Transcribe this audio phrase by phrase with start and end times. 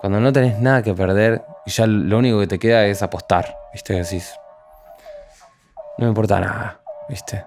[0.00, 3.58] Cuando no tenés nada que perder y ya lo único que te queda es apostar,
[3.72, 3.94] ¿viste?
[3.94, 4.32] Decís,
[5.98, 7.44] no me importa nada, ¿viste?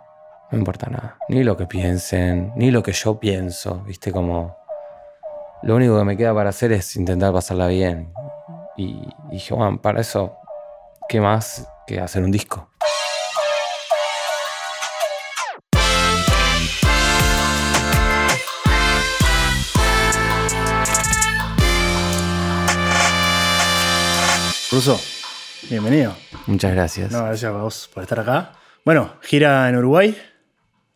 [0.52, 1.18] No me importa nada.
[1.30, 4.12] Ni lo que piensen, ni lo que yo pienso, ¿viste?
[4.12, 4.58] Como
[5.64, 8.12] lo único que me queda para hacer es intentar pasarla bien.
[8.76, 10.38] Y, y dije, bueno, para eso,
[11.08, 12.70] ¿qué más que hacer un disco?
[24.72, 24.98] Ruso,
[25.70, 26.16] bienvenido.
[26.48, 27.12] Muchas gracias.
[27.12, 28.54] No, gracias a vos por estar acá.
[28.86, 30.18] Bueno, gira en Uruguay.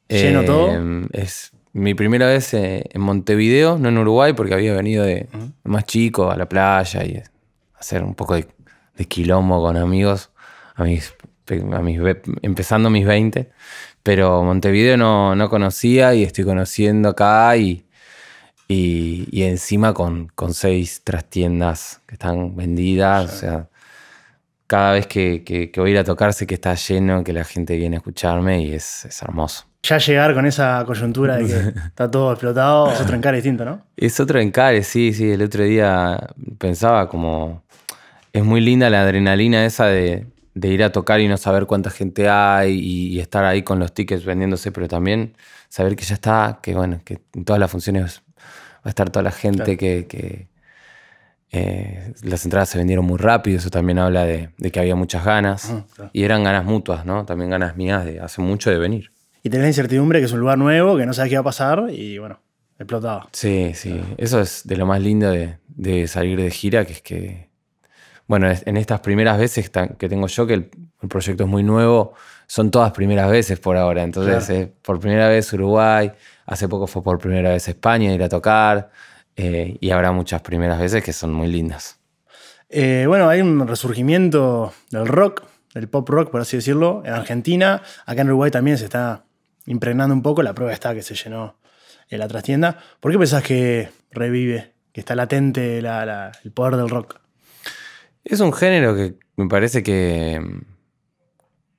[0.07, 1.07] Lleno Eh, todo.
[1.11, 5.27] Es mi primera vez eh, en Montevideo, no en Uruguay, porque había venido de
[5.65, 7.21] más chico a la playa y
[7.77, 8.47] hacer un poco de,
[8.95, 10.31] de quilombo con amigos,
[10.75, 11.13] a mis,
[11.49, 11.99] a mis
[12.43, 13.51] empezando mis 20.
[14.03, 17.84] Pero Montevideo no, no conocía y estoy conociendo acá y,
[18.67, 23.33] y, y encima con, con seis trastiendas que están vendidas.
[23.33, 23.69] O sea,
[24.67, 27.33] cada vez que, que- que voy a ir a tocar sé que está lleno, que
[27.33, 29.65] la gente viene a escucharme y es, es hermoso.
[29.83, 33.83] Ya llegar con esa coyuntura de que está todo explotado es otro encare distinto, ¿no?
[33.95, 35.29] Es otro encare, sí, sí.
[35.31, 37.63] El otro día pensaba como.
[38.33, 41.89] Es muy linda la adrenalina esa de, de ir a tocar y no saber cuánta
[41.89, 45.37] gente hay y, y estar ahí con los tickets vendiéndose, pero también
[45.69, 48.23] saber que ya está, que bueno, que en todas las funciones
[48.85, 49.77] a estar toda la gente, Claro.
[49.77, 50.47] que, que,
[51.51, 55.23] eh, las entradas se vendieron muy rápido, eso también habla de, de que había muchas
[55.23, 55.73] ganas.
[55.95, 56.09] Claro.
[56.13, 57.25] Y eran ganas mutuas, ¿no?
[57.25, 59.11] También ganas mías de hace mucho de venir.
[59.43, 61.45] Y tenés la incertidumbre que es un lugar nuevo, que no sabes qué va a
[61.45, 62.39] pasar y bueno,
[62.79, 63.29] explotado.
[63.31, 64.01] Sí, sí.
[64.17, 67.49] Eso es de lo más lindo de, de salir de gira, que es que,
[68.27, 70.69] bueno, en estas primeras veces que tengo yo, que el,
[71.01, 72.13] el proyecto es muy nuevo,
[72.47, 74.03] son todas primeras veces por ahora.
[74.03, 74.61] Entonces, Claro.
[74.61, 76.11] eh, por primera vez Uruguay,
[76.45, 78.91] hace poco fue por primera vez España ir a tocar,
[79.35, 81.99] eh, y habrá muchas primeras veces que son muy lindas.
[82.69, 87.81] Eh, bueno, hay un resurgimiento del rock, del pop rock, por así decirlo, en Argentina.
[88.05, 89.25] Acá en Uruguay también se está
[89.65, 90.41] impregnando un poco.
[90.41, 91.57] La prueba está que se llenó
[92.09, 92.79] en la trastienda.
[92.99, 97.19] ¿Por qué pensás que revive, que está latente la- la- el poder del rock?
[98.23, 100.41] Es un género que me parece que,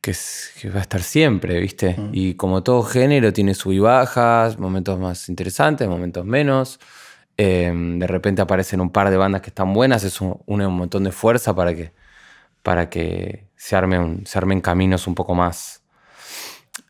[0.07, 1.97] que, es- que va a estar siempre, ¿viste?
[1.99, 2.11] Mm.
[2.13, 6.79] Y como todo género tiene sub y bajas, momentos más interesantes, momentos menos.
[7.37, 11.03] Eh, de repente aparecen un par de bandas que están buenas, es un, un montón
[11.03, 11.91] de fuerza para que,
[12.63, 15.83] para que se, arme un- se armen caminos un poco más,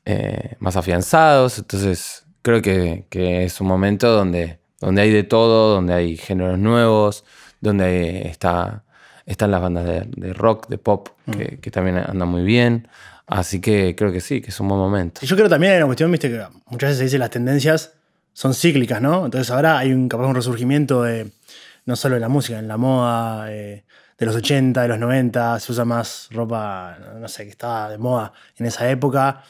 [0.05, 1.59] eh, más afianzados.
[1.59, 6.59] Entonces creo que, que es un momento donde, donde hay de todo, donde hay géneros
[6.59, 7.25] nuevos,
[7.62, 8.84] donde está,
[9.26, 12.88] están las bandas de, de rock, de pop, que, que también andan muy bien.
[13.26, 15.20] Así que creo que sí, que es un buen momento.
[15.22, 17.92] Y yo creo también hay una cuestión, viste, que muchas veces se dice las tendencias
[18.32, 19.25] son cíclicas, ¿no?
[19.25, 21.31] Entonces ahora hay un capaz un resurgimiento de
[21.87, 23.84] no solo de la música, en la moda, eh,
[24.19, 27.98] de los 80, de los 90, se usa más ropa, no sé, que estaba de
[27.98, 29.43] moda en esa época.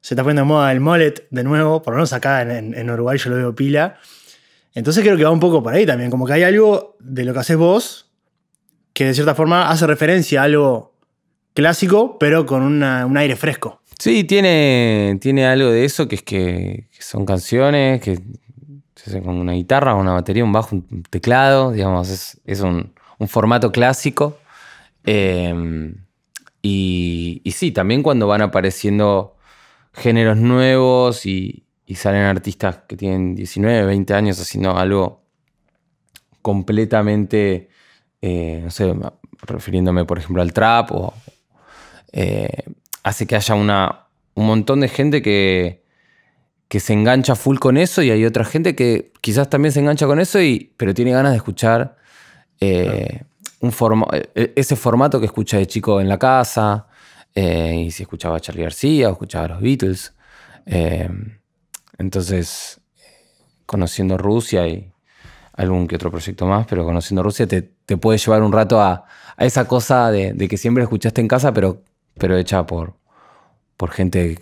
[0.00, 2.74] Se está poniendo de moda el mullet de nuevo, por lo menos acá en, en-
[2.74, 3.96] en Uruguay yo lo veo pila.
[4.74, 7.32] Entonces creo que va un poco por ahí también, como que hay algo de lo
[7.32, 8.09] que haces vos
[8.92, 10.92] que de cierta forma hace referencia a algo
[11.54, 13.80] clásico, pero con una- un aire fresco.
[13.98, 18.16] Sí, tiene, tiene algo de eso, que es que, son canciones que
[18.94, 22.92] se hacen con una guitarra, una batería, un bajo, un teclado, digamos, es, es un,
[23.18, 24.38] un formato clásico.
[25.04, 25.92] Eh,
[26.62, 29.36] y, y sí, también cuando van apareciendo
[29.92, 31.64] géneros nuevos y
[31.94, 35.22] salen artistas que tienen 19, 20 años haciendo algo
[36.42, 37.68] completamente,
[38.22, 38.94] eh, no sé,
[39.42, 41.14] refiriéndome por ejemplo al trap o,
[42.12, 42.64] eh,
[43.02, 45.84] hace que haya una, un montón de gente que,
[46.68, 50.06] que se engancha full con eso y hay otra gente que quizás también se engancha
[50.06, 51.96] con eso, y, pero tiene ganas de escuchar
[52.60, 53.22] eh,
[53.60, 56.86] un forma- eh, ese formato que escucha de chico en la casa,
[57.34, 60.12] y si escuchaba a Charlie García o escuchaba a los Beatles.
[61.96, 62.80] Entonces,
[63.66, 64.92] conociendo Rusia y
[65.54, 69.04] algún que otro proyecto más, pero conociendo Rusia te, te puede llevar un rato a,
[69.36, 71.82] a esa cosa de, de que siempre escuchaste en casa, pero,
[72.16, 72.94] pero hecha por,
[73.76, 74.38] por gente de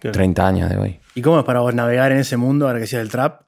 [0.00, 0.14] Claro.
[0.14, 1.00] 30 años de hoy.
[1.14, 3.42] ¿Y cómo es para vos navegar en ese mundo, ahora que decías del trap?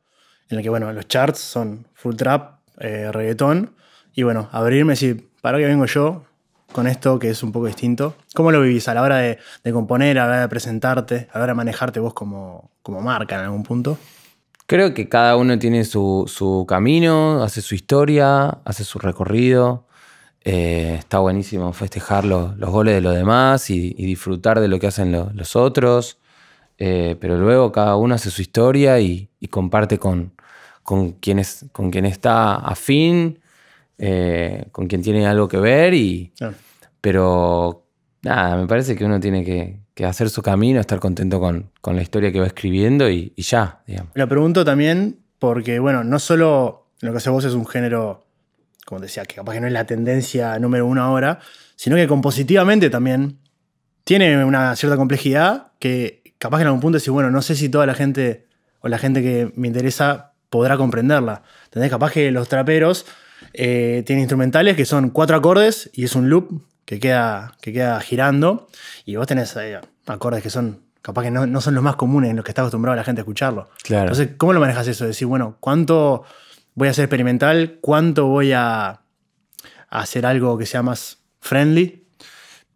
[0.49, 3.75] En el que, bueno, los charts son full trap, eh, reggaetón.
[4.15, 6.25] Y bueno, abrirme y decir, ¿para qué vengo yo
[6.73, 8.15] con esto que es un poco distinto?
[8.35, 11.39] ¿Cómo lo vivís a la hora de, de componer, a la hora de presentarte, a
[11.39, 13.97] la hora de manejarte vos como, como marca en algún punto?
[14.71, 19.89] Creo que cada uno tiene su, su camino, hace su historia, hace su recorrido.
[20.45, 24.79] Eh, está buenísimo festejar los, los goles de los demás y, y disfrutar de lo
[24.79, 26.19] que hacen lo- los otros.
[26.79, 30.35] Eh, pero luego cada uno hace su historia y, y comparte con,
[30.85, 33.41] con, quien es- con quien está afín
[33.99, 36.33] eh, con quien tiene algo que ver y...
[37.03, 37.85] Pero
[38.23, 42.33] nada, me parece que uno tiene que, hacer su camino, estar contento con, la historia
[42.33, 44.13] que va escribiendo y, ya, digamos.
[44.15, 48.25] Lo pregunto también porque, bueno, no solo lo que hace vos es un género,
[48.87, 51.41] como decía, que capaz que no es la tendencia número uno ahora,
[51.77, 53.39] sino que compositivamente también
[54.05, 57.69] tiene una cierta complejidad que capaz que en algún punto decís, bueno, no sé si
[57.69, 58.47] toda la gente
[58.81, 61.43] o la gente que me interesa podrá comprenderla.
[61.67, 61.91] ¿Entendés?
[61.91, 63.07] Capaz que los traperos
[63.53, 68.01] eh, tienen instrumentales que son cuatro acordes y es un loop que queda, que queda
[68.01, 68.67] girando
[69.05, 72.31] y vos tenés eh, acordes que son capaz que no, no son los más comunes
[72.31, 73.71] en los que está acostumbrada la gente a escucharlo.
[73.85, 74.09] Claro.
[74.09, 75.07] Entonces, ¿cómo lo manejas eso?
[75.07, 76.25] Decir, bueno, ¿cuánto
[76.75, 77.79] voy a hacer experimental?
[77.81, 79.01] ¿Cuánto voy a, a
[79.89, 82.09] hacer algo que sea más friendly?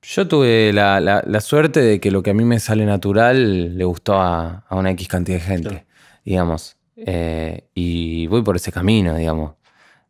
[0.02, 3.76] Yo tuve la, la- la suerte de que lo que a mí me sale natural
[3.76, 5.84] le gustó a, a una X cantidad de gente, Claro.
[6.24, 6.76] digamos.
[6.96, 9.54] Eh, y voy por ese camino, digamos.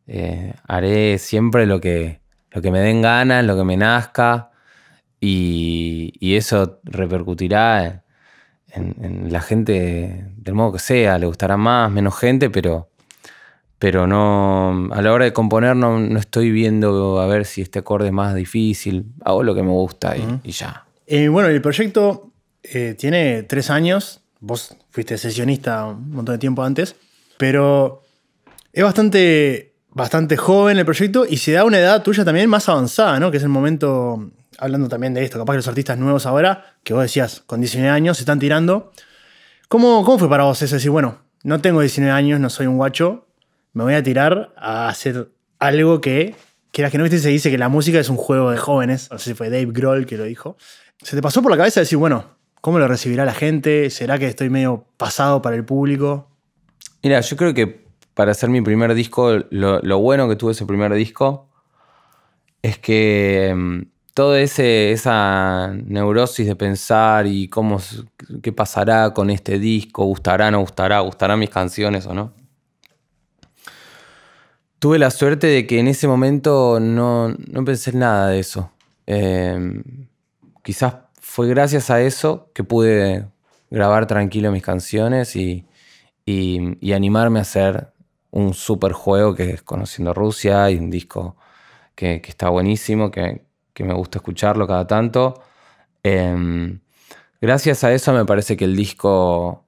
[0.05, 2.19] Eh, haré siempre lo que,
[2.55, 4.49] lo que me den ganas, lo que me nazca,
[5.19, 8.03] y, y eso repercutirá
[8.71, 11.17] en, en la gente del modo que sea.
[11.19, 12.89] Le gustará más, menos gente, pero,
[13.77, 14.89] pero no.
[14.93, 18.13] A la hora de componer no, no estoy viendo a ver si este acorde es
[18.13, 19.05] más difícil.
[19.25, 20.85] Hago lo que me gusta y, y ya.
[21.07, 22.31] Eh, bueno, el proyecto
[22.63, 24.21] eh, tiene tres años.
[24.39, 26.95] Vos fuiste sesionista un montón de tiempo antes.
[27.37, 28.03] Pero
[28.71, 33.17] es bastante, bastante joven el proyecto y se da una edad tuya también más avanzada,
[33.19, 33.31] ¿no?
[33.31, 36.93] Que es el momento, hablando también de esto, capaz que los artistas nuevos ahora, que
[36.93, 38.91] vos decías, con 19 años se están tirando.
[39.69, 40.75] ¿Cómo, cómo fue para vos eso?
[40.75, 43.25] Decir, bueno, no tengo 19 años, no soy un guacho,
[43.71, 46.35] me voy a tirar a hacer algo que,
[46.71, 49.07] quieras que no viste, se dice que la música es un juego de jóvenes.
[49.09, 50.57] No sé si fue Dave Grohl que lo dijo.
[51.01, 53.89] ¿Se te pasó por la cabeza decir, bueno, ¿cómo lo recibirá la gente?
[53.89, 56.29] ¿Será que estoy medio pasado para el público?
[57.01, 57.84] Mira, yo creo que
[58.15, 61.49] para hacer mi primer disco, lo, bueno que tuvo ese primer disco
[62.63, 63.81] es que mm,
[64.15, 67.79] toda esa neurosis de pensar y cómo,
[68.41, 72.33] qué pasará con este disco, gustará, no gustará, gustarán mis canciones o no.
[74.79, 78.71] Tuve la suerte de que en ese momento no, no pensé en nada de eso.
[79.07, 79.81] Eh,
[80.63, 83.27] quizás fue gracias a eso que pude
[83.69, 85.65] grabar tranquilo mis canciones y-
[86.25, 87.94] y animarme a hacer
[88.35, 91.35] un super juego que es Conociendo Rusia y un disco
[91.95, 93.43] que, que está buenísimo, que,
[93.73, 95.41] que me gusta escucharlo cada tanto.
[96.03, 96.79] Em,
[97.41, 99.63] gracias a eso me parece que el disco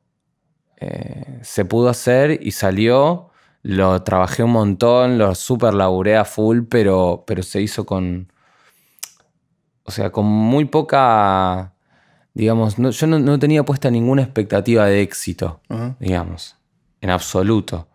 [0.80, 3.30] eh, se pudo hacer y salió.
[3.64, 8.31] Lo trabajé un montón, lo super laburé a full, pero, pero se hizo con.
[9.84, 11.74] O sea, con muy poca.
[12.34, 15.62] Digamos, no- yo no, no tenía puesta ninguna expectativa de éxito
[16.00, 16.56] digamos,
[17.02, 17.88] en absoluto.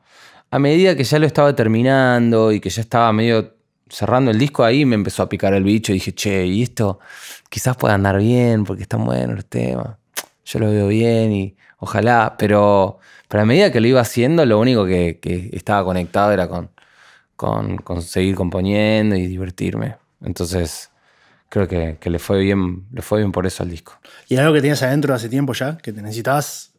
[0.52, 3.54] A medida que ya lo estaba terminando y que ya estaba medio
[3.88, 7.00] cerrando el disco, ahí me empezó a picar el bicho y dije, che, y esto
[7.48, 9.96] quizás pueda andar bien porque están buenos los temas.
[10.44, 14.60] Yo lo veo bien y ojalá, pero, pero a medida que lo iba haciendo, lo
[14.60, 15.18] único que,
[15.54, 16.70] estaba conectado era con,
[17.34, 19.96] con, con seguir componiendo y divertirme.
[20.22, 20.90] Entonces,
[21.48, 23.98] creo que, que le fue bien, le fue bien por eso al disco.
[24.28, 25.78] ¿Y algo que tenías adentro hace tiempo ya?
[25.78, 26.71] Que te necesitabas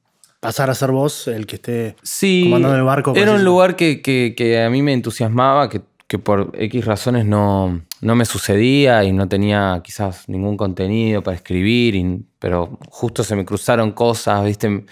[0.44, 3.13] pasar a ser vos el que esté Sí, comandando el barco.
[3.16, 7.25] era un lugar que, que- que a mí me entusiasmaba, que, que por X razones
[7.25, 13.24] no, no me sucedía y no tenía quizás ningún contenido para escribir, y- pero justo
[13.24, 14.86] se me cruzaron cosas, ¿viste?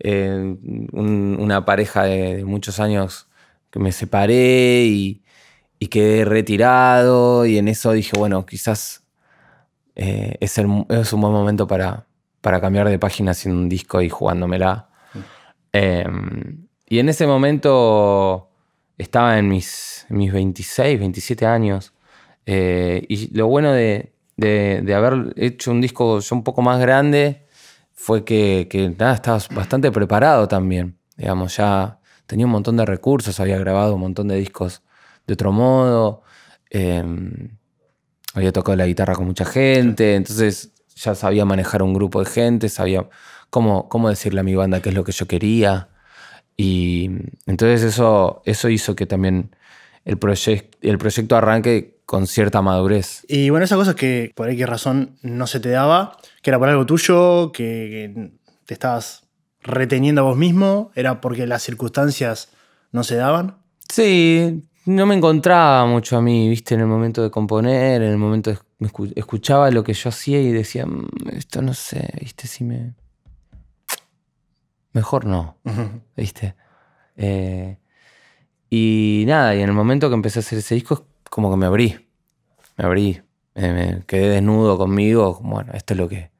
[0.00, 0.56] Eh,
[0.92, 3.28] un- una pareja de, de muchos años
[3.70, 5.22] que me separé y,
[5.78, 9.04] y quedé retirado y en eso dije, bueno, quizás
[9.94, 12.06] eh, es, el- es un buen momento para,
[12.40, 14.85] para cambiar de página haciendo un disco y jugándomela.
[15.78, 16.06] Eh,
[16.88, 18.48] y en ese momento
[18.96, 21.92] estaba en mis, mis 26, 27 años.
[22.46, 27.46] Eh, y lo bueno de, de- haber hecho un disco un poco más grande
[27.92, 30.96] fue que, nada, estaba bastante preparado también.
[31.16, 34.82] Digamos, ya tenía un montón de recursos, había grabado un montón de discos
[35.26, 36.22] de otro modo.
[36.70, 37.02] eh,
[38.34, 42.68] había tocado la guitarra con mucha gente, entonces ya sabía manejar un grupo de gente,
[42.68, 43.08] sabía
[43.50, 45.88] cómo, cómo decirle a mi banda qué es lo que yo quería.
[46.56, 47.10] Y
[47.46, 49.54] entonces eso, eso hizo que también
[50.04, 53.24] el, proyec- el proyecto arranque con cierta madurez.
[53.28, 56.68] Y bueno, esas cosas que por qué razón no se te daba, que era por
[56.68, 58.30] algo tuyo, que, que
[58.64, 59.24] te estabas
[59.62, 62.50] reteniendo a vos mismo, era porque las circunstancias
[62.92, 63.56] no se daban.
[63.90, 68.18] Sí, no me encontraba mucho a mí, viste, en el momento de componer, en el
[68.18, 68.58] momento de
[69.16, 72.94] escuchaba lo que yo hacía y decía, "Mm, esto no sé, viste, si me...
[74.96, 75.56] Mejor no.
[76.16, 76.54] ¿viste?
[77.16, 77.76] Eh,
[78.70, 81.66] y nada, y en el momento que empecé a hacer ese disco, como que me
[81.66, 82.08] abrí.
[82.76, 83.20] Me abrí.
[83.54, 85.38] eh, me quedé desnudo conmigo.
[85.42, 86.30] Bueno, esto es lo que.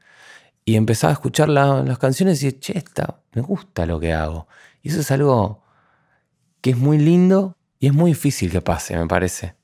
[0.65, 4.13] Y empezaba a escuchar la- las canciones y dije, che, esta, me gusta lo que
[4.13, 4.49] hago.
[4.83, 5.63] Y eso es algo
[6.61, 9.55] que es muy lindo y es muy difícil que pase, me parece.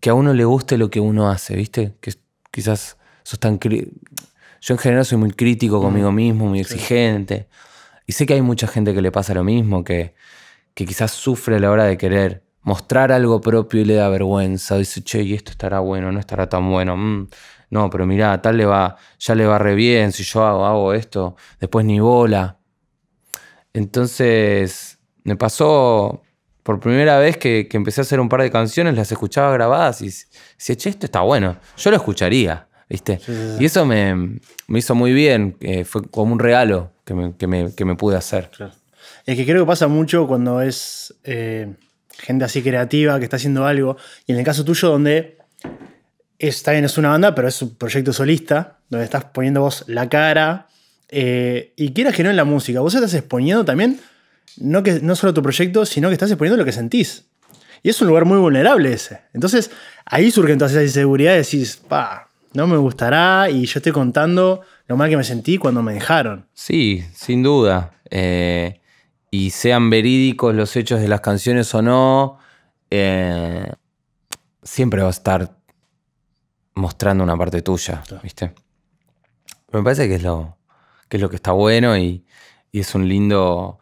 [0.00, 1.94] Que a uno le guste lo que uno hace, ¿viste?
[2.00, 2.12] Que
[2.50, 3.58] quizás sos tan.
[3.58, 7.48] Yo en general soy muy crítico conmigo mismo, muy exigente.
[8.06, 10.14] Y sé que hay mucha gente que le pasa lo mismo, que,
[10.74, 14.76] que quizás sufre a la hora de querer mostrar algo propio y le da vergüenza.
[14.76, 16.96] Dice, che, y esto estará bueno, no estará tan bueno.
[16.96, 17.28] Mm,
[17.70, 20.12] no, pero mirá, tal le va, ya le va re bien.
[20.12, 22.58] Si yo hago, hago esto, después ni bola.
[23.72, 26.22] Entonces, me pasó
[26.62, 30.00] por primera vez que, que empecé a hacer un par de canciones, las escuchaba grabadas
[30.02, 31.56] y decía, che, esto está bueno.
[31.76, 33.18] Yo lo escucharía, ¿viste?
[33.18, 33.62] Sí, sí, sí.
[33.62, 34.14] Y eso me,
[34.68, 35.56] me hizo muy bien.
[35.60, 38.50] eh, fue como un regalo que me, que me- que me pude hacer.
[39.26, 41.74] Es que creo que pasa mucho cuando es eh,
[42.18, 43.96] gente así creativa que está haciendo algo.
[44.26, 45.38] Y en el caso tuyo, donde
[46.38, 50.08] está bien, es una banda, pero es un proyecto solista, donde estás poniendo vos la
[50.08, 50.68] cara.
[51.08, 54.00] eh, y quieras que no en la música, vos estás exponiendo también,
[54.56, 57.24] no, que, no solo tu proyecto, sino que estás exponiendo lo que sentís.
[57.82, 59.20] Y es un lugar muy vulnerable ese.
[59.34, 59.70] Entonces,
[60.06, 64.96] ahí surgen todas esas inseguridades decís, pa, no me gustará y yo estoy contando lo
[64.96, 66.46] mal que me sentí cuando me dejaron.
[66.52, 67.92] Sí, sin duda.
[68.10, 68.80] Eh,
[69.30, 72.38] y sean verídicos los hechos de las canciones o no,
[72.90, 73.72] eh,
[74.62, 75.56] siempre va a estar
[76.74, 78.22] mostrando una parte tuya, Claro.
[78.22, 78.52] ¿viste?
[79.66, 80.58] Pero me parece que es lo
[81.08, 82.24] que, es lo que está bueno y,
[82.70, 83.78] y es un lindo.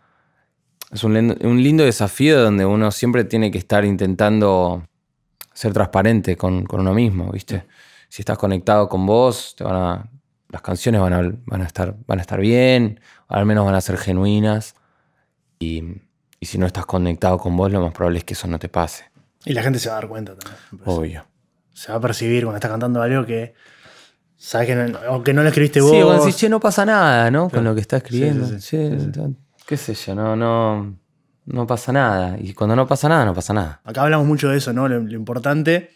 [0.91, 4.87] Es un lindo, un lindo desafío donde uno siempre tiene que estar intentando
[5.55, 7.67] ser transparente con, con uno mismo, ¿viste?
[8.09, 10.11] Si estás conectado con vos, te van a,
[10.53, 13.81] las canciones van a, van, a estar, van a estar bien, al menos van a
[13.81, 14.77] ser genuinas.
[15.59, 15.83] Y,
[16.39, 18.69] y si no estás conectado con vos, lo más probable es que eso no te
[18.69, 19.05] pase.
[19.47, 20.83] Y la gente se va a dar cuenta también.
[20.85, 21.25] Obvio.
[21.73, 23.55] Se va a percibir cuando estás cantando algo que
[24.37, 25.91] sabes que no, o que no lo escribiste vos.
[25.91, 27.49] Sí, cuando decís, che, no pasa nada, ¿no?
[27.49, 28.47] Con lo que está escribiendo.
[28.47, 29.11] Sí, sí, sí.
[29.13, 29.35] Che,
[29.67, 30.99] qué sé yo, no, no,
[31.47, 32.37] no pasa nada.
[32.39, 33.81] Y cuando no pasa nada, no pasa nada.
[33.85, 34.87] Acá hablamos mucho de eso, ¿no?
[34.87, 35.91] Lo, lo importante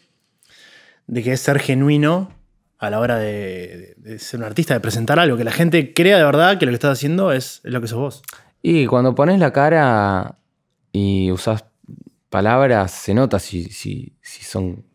[1.05, 2.31] de que es ser genuino
[2.79, 6.23] a la hora de, ser un artista, de presentar algo, que la gente crea de
[6.23, 8.21] verdad que lo que estás haciendo es, lo que sos vos.
[8.61, 10.37] Y cuando pones la cara
[10.91, 11.65] y usas
[12.29, 14.85] palabras, se nota si, si, si son.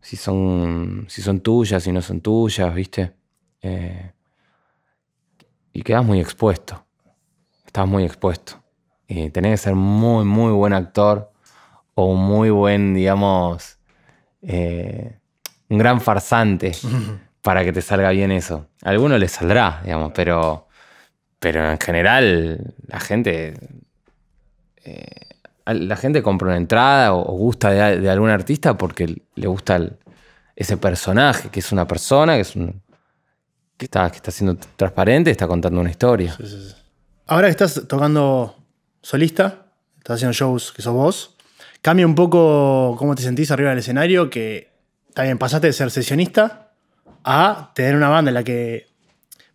[0.00, 1.06] Si son.
[1.08, 3.12] Si son tuyas, si no son tuyas, ¿viste?
[3.62, 4.12] Eh,
[5.72, 6.84] y quedas muy expuesto.
[7.66, 8.54] Estás muy expuesto.
[9.06, 11.30] Y tenés que ser muy, muy buen actor.
[11.94, 13.78] O muy buen, digamos.
[14.42, 15.19] eh,
[15.70, 16.72] un gran farsante.
[17.42, 18.66] para que te salga bien eso.
[18.84, 20.66] A alguno le saldrá, digamos, pero.
[21.38, 23.54] Pero en general, la gente.
[24.84, 25.06] eh,
[25.66, 29.96] la gente compra una entrada o, gusta de, de algún artista porque le gusta el-
[30.56, 32.82] ese personaje, que es una persona, que es un.
[33.78, 36.36] que está, que está siendo transparente, está contando una historia.
[37.26, 38.56] Ahora que estás tocando
[39.00, 39.66] solista,
[39.98, 41.36] estás haciendo shows que sos vos,
[41.80, 44.69] cambia un poco cómo te sentís arriba del escenario, que
[45.14, 46.72] también pasaste de ser sesionista
[47.24, 48.86] a tener una banda en la que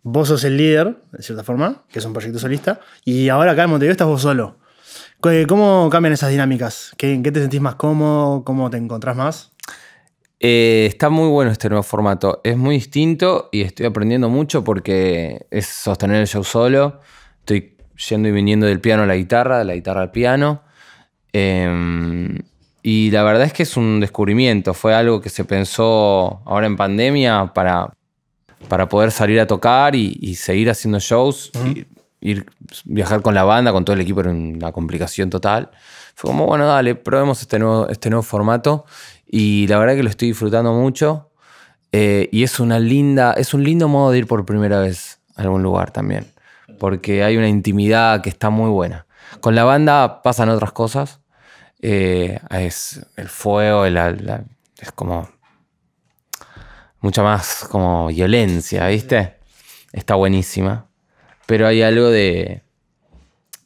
[0.02, 3.64] vos sos el líder, de cierta forma, que es un proyecto solista, y ahora acá
[3.64, 4.58] en Montevideo estás vos solo.
[5.22, 6.92] ¿Qué- ¿Cómo cambian esas dinámicas?
[6.96, 8.44] ¿Qué- ¿En qué te sentís más cómodo?
[8.44, 9.52] ¿Cómo te encontrás más?
[10.38, 12.40] Eh, está muy bueno este nuevo formato.
[12.44, 17.00] Es muy distinto y estoy aprendiendo mucho porque es sostener el show solo.
[17.40, 17.76] Estoy
[18.08, 20.62] yendo y viniendo del piano a la guitarra, de la guitarra al piano.
[21.32, 22.38] Eh,
[22.88, 24.72] y la verdad es que es un descubrimiento.
[24.72, 27.92] Fue algo que se pensó ahora en pandemia para,
[28.68, 31.50] para poder salir a tocar y, y seguir haciendo shows.
[31.74, 31.84] y
[32.20, 32.46] ir,
[32.84, 35.72] viajar con la banda, con todo el equipo era una complicación total.
[36.14, 38.84] Fue como, bueno, dale, probemos este nuevo, este nuevo formato.
[39.26, 41.32] Y la verdad que lo estoy disfrutando mucho.
[41.90, 45.42] Eh, y es una linda, es un lindo modo de ir por primera vez a
[45.42, 46.28] algún lugar también.
[46.78, 49.06] Porque hay una intimidad que está muy buena.
[49.40, 51.18] Con la banda pasan otras cosas.
[51.82, 54.44] Eh, es el fuego, la- la-
[54.78, 55.28] es como
[57.00, 59.34] mucha más como violencia, ¿viste?
[59.92, 60.86] Está buenísima.
[61.46, 62.62] Pero hay algo de,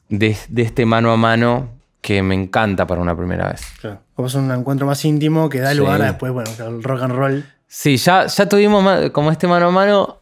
[0.09, 1.71] de, de este mano a mano
[2.02, 3.62] que me encanta para una primera vez.
[3.81, 4.00] Claro.
[4.14, 5.79] Como es un encuentro más íntimo que da Sí.
[5.79, 7.45] lugar a después, bueno, el rock and roll.
[7.67, 10.17] Sí, ya, ya tuvimos como este mano a mano.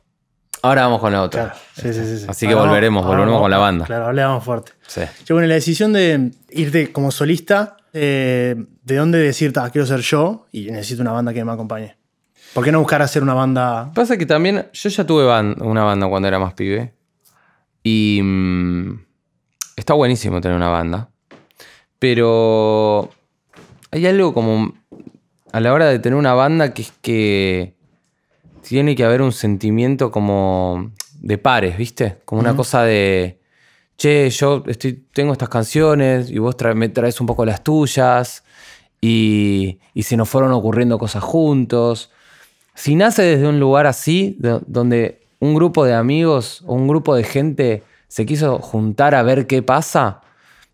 [0.63, 1.45] Ahora vamos con la otra.
[1.53, 2.27] Claro, sí, sí, sí, sí.
[2.29, 3.85] Así que volveremos, volveremos con la banda.
[3.87, 4.73] Claro, hablamos fuerte.
[4.87, 5.03] Sí.
[5.25, 10.01] Che, bueno, la decisión de irte como solista, eh, ¿de dónde decir, "Ta, quiero ser
[10.01, 11.97] yo y necesito una banda que me acompañe?
[12.55, 13.93] ¿Por qué no buscar hacer una banda?
[13.95, 16.95] Pasa que también yo ya tuve una banda cuando era más pibe.
[17.83, 19.01] Y mm,
[19.77, 21.11] está buenísimo tener una banda.
[21.99, 23.11] Pero
[23.91, 24.75] hay algo como
[25.53, 27.75] a la hora de tener una banda que es que
[28.63, 32.19] tiene que haber un sentimiento como de pares, ¿viste?
[32.25, 33.38] Como una cosa de,
[33.99, 38.45] che, yo estoy, tengo estas canciones y vos me traes un poco las tuyas
[39.01, 42.11] y, y se nos fueron ocurriendo cosas juntos.
[42.75, 47.25] Si nace desde un lugar así, donde un grupo de amigos o un grupo de
[47.25, 50.21] gente se quiso juntar a ver qué pasa,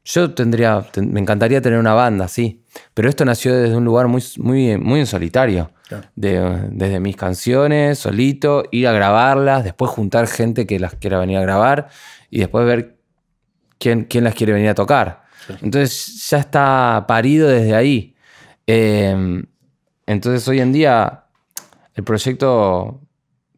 [0.04, 2.61] yo tendría, me encantaría tener una banda, sí.
[2.93, 5.71] Pero esto nació desde un lugar muy, muy, muy en solitario.
[6.14, 11.43] desde mis canciones, solito, ir a grabarlas, después juntar gente que las quiera venir a
[11.43, 11.88] grabar
[12.31, 12.93] y después ver
[13.78, 15.25] quién, quién las quiere venir a tocar.
[15.61, 18.14] Entonces ya está parido desde ahí.
[18.66, 19.45] Em,
[20.07, 21.25] entonces hoy en día
[21.95, 23.00] el proyecto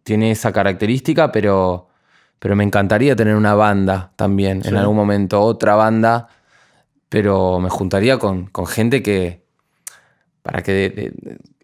[0.02, 1.88] tiene esa característica, pero,
[2.38, 6.28] pero me encantaría tener una banda también en algún momento, otra banda
[7.08, 9.44] pero me juntaría con, gente que,
[10.42, 11.12] para que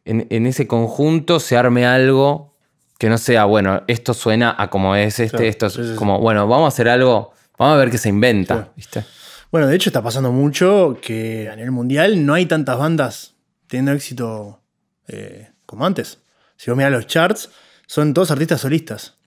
[0.05, 2.55] en, ese conjunto se arme algo
[2.99, 6.67] que no sea, bueno, esto suena a como es este, esto es como, bueno, vamos
[6.67, 7.33] a hacer algo,
[7.63, 9.05] vamos a ver qué se inventa, ¿viste?
[9.51, 13.35] Bueno, de hecho está pasando mucho que a nivel mundial no hay tantas bandas
[13.67, 14.63] teniendo éxito
[15.09, 16.19] eh, como antes.
[16.57, 17.51] Si vos miras los charts,
[17.87, 19.19] son todos artistas solistas.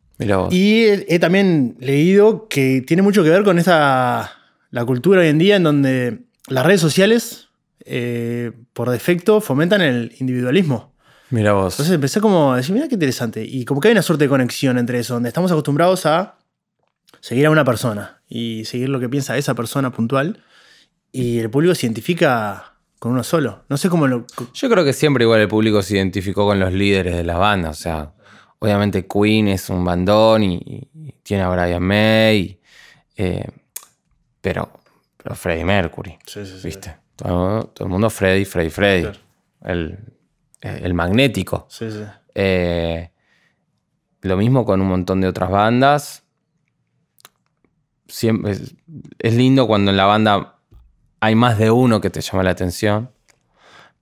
[0.51, 4.31] Y he, también leído que tiene mucho que ver con esa
[4.71, 7.49] la cultura hoy en día en donde las redes sociales,
[7.85, 10.93] eh, por defecto, fomentan el individualismo.
[11.29, 11.75] Mira vos.
[11.75, 13.43] Entonces empecé como a decir, mira qué interesante.
[13.43, 16.37] Y como que hay una suerte de conexión entre eso, donde estamos acostumbrados a
[17.19, 20.43] seguir a una persona y seguir lo que piensa esa persona puntual.
[21.11, 23.63] Y el público se identifica con uno solo.
[23.69, 24.25] No sé cómo lo.
[24.53, 27.69] Yo creo que siempre igual el público se identificó con los líderes de la banda.
[27.69, 28.13] O sea,
[28.59, 30.89] obviamente Queen es un bandón y,
[31.23, 32.59] tiene a Brian May.
[33.15, 33.47] Eh,
[34.41, 34.69] pero,
[35.17, 36.17] pero Freddie Mercury.
[36.25, 36.97] Sí, sí, ¿Viste?
[37.15, 39.07] Todo, el mundo Freddy, Freddy, Freddy.
[39.61, 41.67] El, magnético.
[41.69, 42.03] Sí, sí.
[42.33, 43.09] Eh,
[44.21, 46.24] lo mismo con un montón de otras bandas.
[48.07, 48.53] Siempre
[49.19, 50.59] es, lindo cuando en la banda
[51.19, 53.11] hay más de uno que te llama la atención.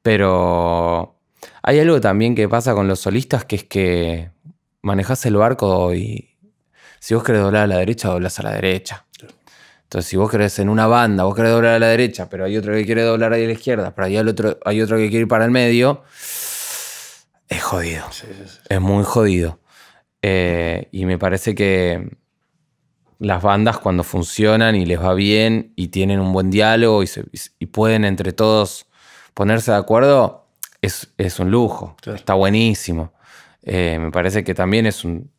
[0.02, 1.20] Pero
[1.62, 4.32] hay algo también que pasa con los solistas que es que
[4.82, 6.38] manejas el barco y
[7.00, 9.06] si vos querés doblar a la derecha, doblas a la derecha.
[9.84, 12.58] Entonces, si vos querés en una banda, vos querés doblar a la derecha, pero hay
[12.58, 15.22] otro que quiere doblar ahí a la izquierda, pero hay otro, hay otro que quiere
[15.24, 16.04] ir para el medio,
[17.48, 18.06] es jodido.
[18.70, 19.60] Es muy jodido.
[20.22, 22.18] Eh, y me parece que
[23.24, 28.06] las bandas cuando funcionan y les va bien y tienen un buen diálogo y, pueden
[28.06, 28.86] entre todos
[29.34, 30.48] ponerse de acuerdo,
[30.82, 31.08] es,
[31.40, 31.96] un lujo.
[32.06, 33.14] Está buenísimo.
[33.64, 35.32] Eh, me parece que también es un,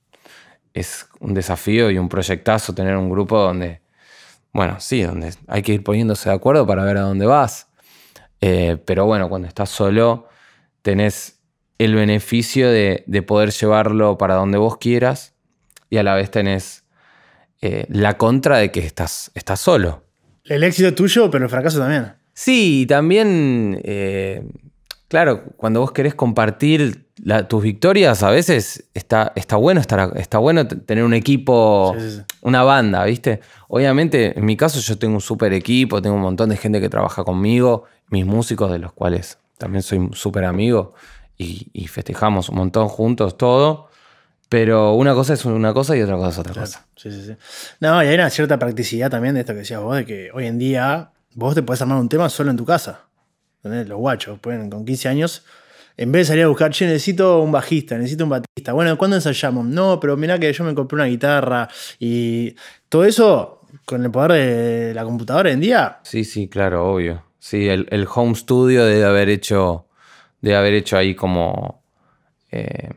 [0.73, 3.85] es un desafío y un proyectazo tener un grupo donde
[4.55, 7.67] bueno, sí, donde hay que ir poniéndose de acuerdo para ver a dónde vas.
[8.41, 10.29] Eh, pero bueno, cuando estás solo,
[10.81, 11.41] tenés
[11.79, 15.35] el beneficio de, poder llevarlo para donde vos quieras
[15.91, 16.84] y a la vez tenés
[17.61, 20.05] eh, la contra de que estás, estás solo.
[20.45, 22.13] El éxito es tuyo, pero el fracaso también.
[22.33, 24.43] Sí, también, eh,
[25.09, 27.05] claro, cuando vos querés compartir
[27.49, 31.95] tus victorias a veces está, está, bueno estar, está bueno tener un equipo,
[32.43, 33.41] una banda, ¿viste?
[33.69, 36.89] Obviamente, en mi caso yo tengo un súper equipo, tengo un montón de gente que
[36.89, 40.95] trabaja conmigo, mis músicos de los cuales también soy súper amigo
[41.39, 43.89] y, festejamos un montón juntos todo.
[44.55, 46.87] Pero una cosa es una cosa y otra cosa es otra cosa.
[46.95, 47.37] Sí, sí, sí.
[47.81, 50.47] No, y hay una cierta practicidad también de esto que decías vos, de que hoy
[50.47, 53.01] en día vos te podés armar un tema solo en tu casa.
[53.65, 55.45] Los guachos pueden con 15 años
[55.97, 58.73] en vez de salir a buscar, che, necesito un bajista, necesito un batista.
[58.73, 59.67] Bueno, ¿cuándo ensayamos?
[59.67, 62.55] No, pero mirá que yo me compré una guitarra y
[62.89, 65.99] todo eso con el poder de la computadora en día.
[66.05, 67.25] Sí, sí, claro, obvio.
[67.41, 69.89] Sí, el, home studio debe haber hecho,
[70.41, 71.83] debe haber hecho ahí como
[72.53, 72.91] eh,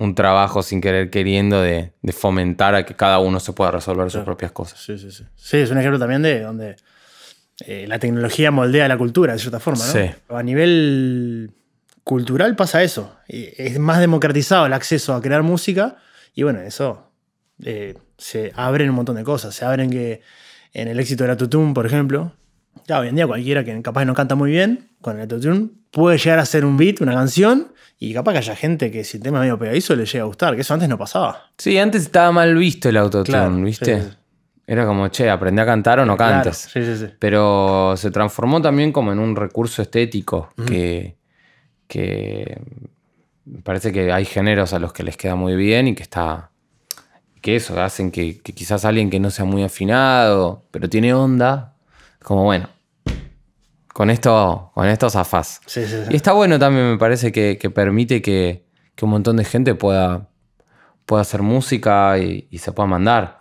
[0.00, 4.24] un trabajo sin querer queriendo de, fomentar a que cada uno se pueda resolver sus
[4.24, 4.80] propias cosas.
[4.80, 5.24] Sí, sí, sí.
[5.36, 6.76] Sí, es un ejemplo también de donde
[7.66, 9.92] eh, la tecnología moldea la cultura de cierta forma, ¿no?
[9.92, 10.10] Sí.
[10.30, 11.50] A nivel
[12.02, 13.14] cultural pasa eso.
[13.28, 15.96] Es más democratizado el acceso a crear música
[16.34, 17.12] y bueno, eso
[17.62, 19.54] eh, se abren un montón de cosas.
[19.54, 20.22] Se abren que
[20.72, 22.32] en el éxito de la Tutum, por ejemplo,
[22.86, 26.18] ya hoy en día cualquiera que capaz no canta muy bien con el Tutum puede
[26.18, 29.22] llegar a hacer un beat, una canción y capaz que haya gente que si el
[29.22, 31.50] tema es medio pegadizo le llega a gustar, que eso antes no pasaba.
[31.58, 34.02] Sí, antes estaba mal visto el autotune, ¿viste?
[34.66, 36.68] Era como, che, aprende a cantar o no cantes.
[36.72, 37.06] Sí, sí, sí.
[37.18, 41.16] Pero se transformó también como en un recurso estético que,
[41.88, 42.62] que
[43.64, 46.50] parece que hay géneros a los que les queda muy bien y que está
[47.40, 51.74] que eso hacen que, quizás alguien que no sea muy afinado pero tiene onda
[52.22, 52.68] como bueno
[53.92, 55.60] con esto, con esto zafás.
[55.66, 56.10] Sí, sí, sí.
[56.10, 59.74] Y está bueno también, me parece que, que permite que, que un montón de gente
[59.74, 60.28] pueda,
[61.06, 63.40] pueda hacer música y, y se pueda mandar.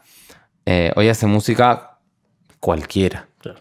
[0.66, 2.00] Eh, hoy hace música
[2.60, 3.28] cualquiera.
[3.40, 3.60] Claro.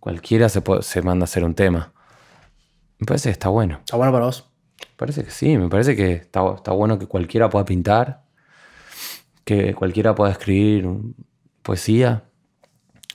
[0.00, 1.92] Cualquiera se, puede- se manda a hacer un tema.
[2.98, 3.76] Me parece que está bueno.
[3.78, 4.50] ¿Está bueno para vos?
[4.80, 8.24] Me parece que sí, me parece que está, está bueno que cualquiera pueda pintar,
[9.44, 10.88] que cualquiera pueda escribir
[11.62, 12.24] poesía,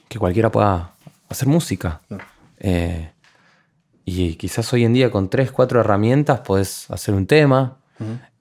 [0.08, 0.94] que cualquiera pueda
[1.30, 2.02] hacer música.
[2.08, 2.24] Claro.
[2.64, 3.12] Eh,
[4.06, 7.78] y quizás hoy en día con tres, cuatro herramientas podés hacer un tema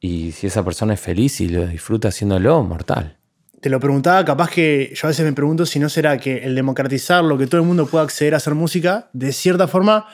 [0.00, 3.18] y si esa persona es feliz y lo disfruta haciéndolo, mortal.
[3.60, 6.56] Te lo preguntaba, capaz que yo a veces me pregunto si no será que el
[6.56, 10.06] democratizar lo que todo el mundo pueda acceder a hacer música, de cierta forma,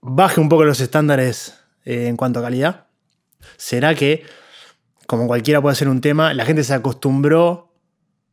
[0.00, 2.86] baje un poco los estándares eh, en cuanto a calidad.
[3.58, 4.24] ¿Será que,
[5.06, 7.74] como cualquiera puede hacer un tema, la gente se acostumbró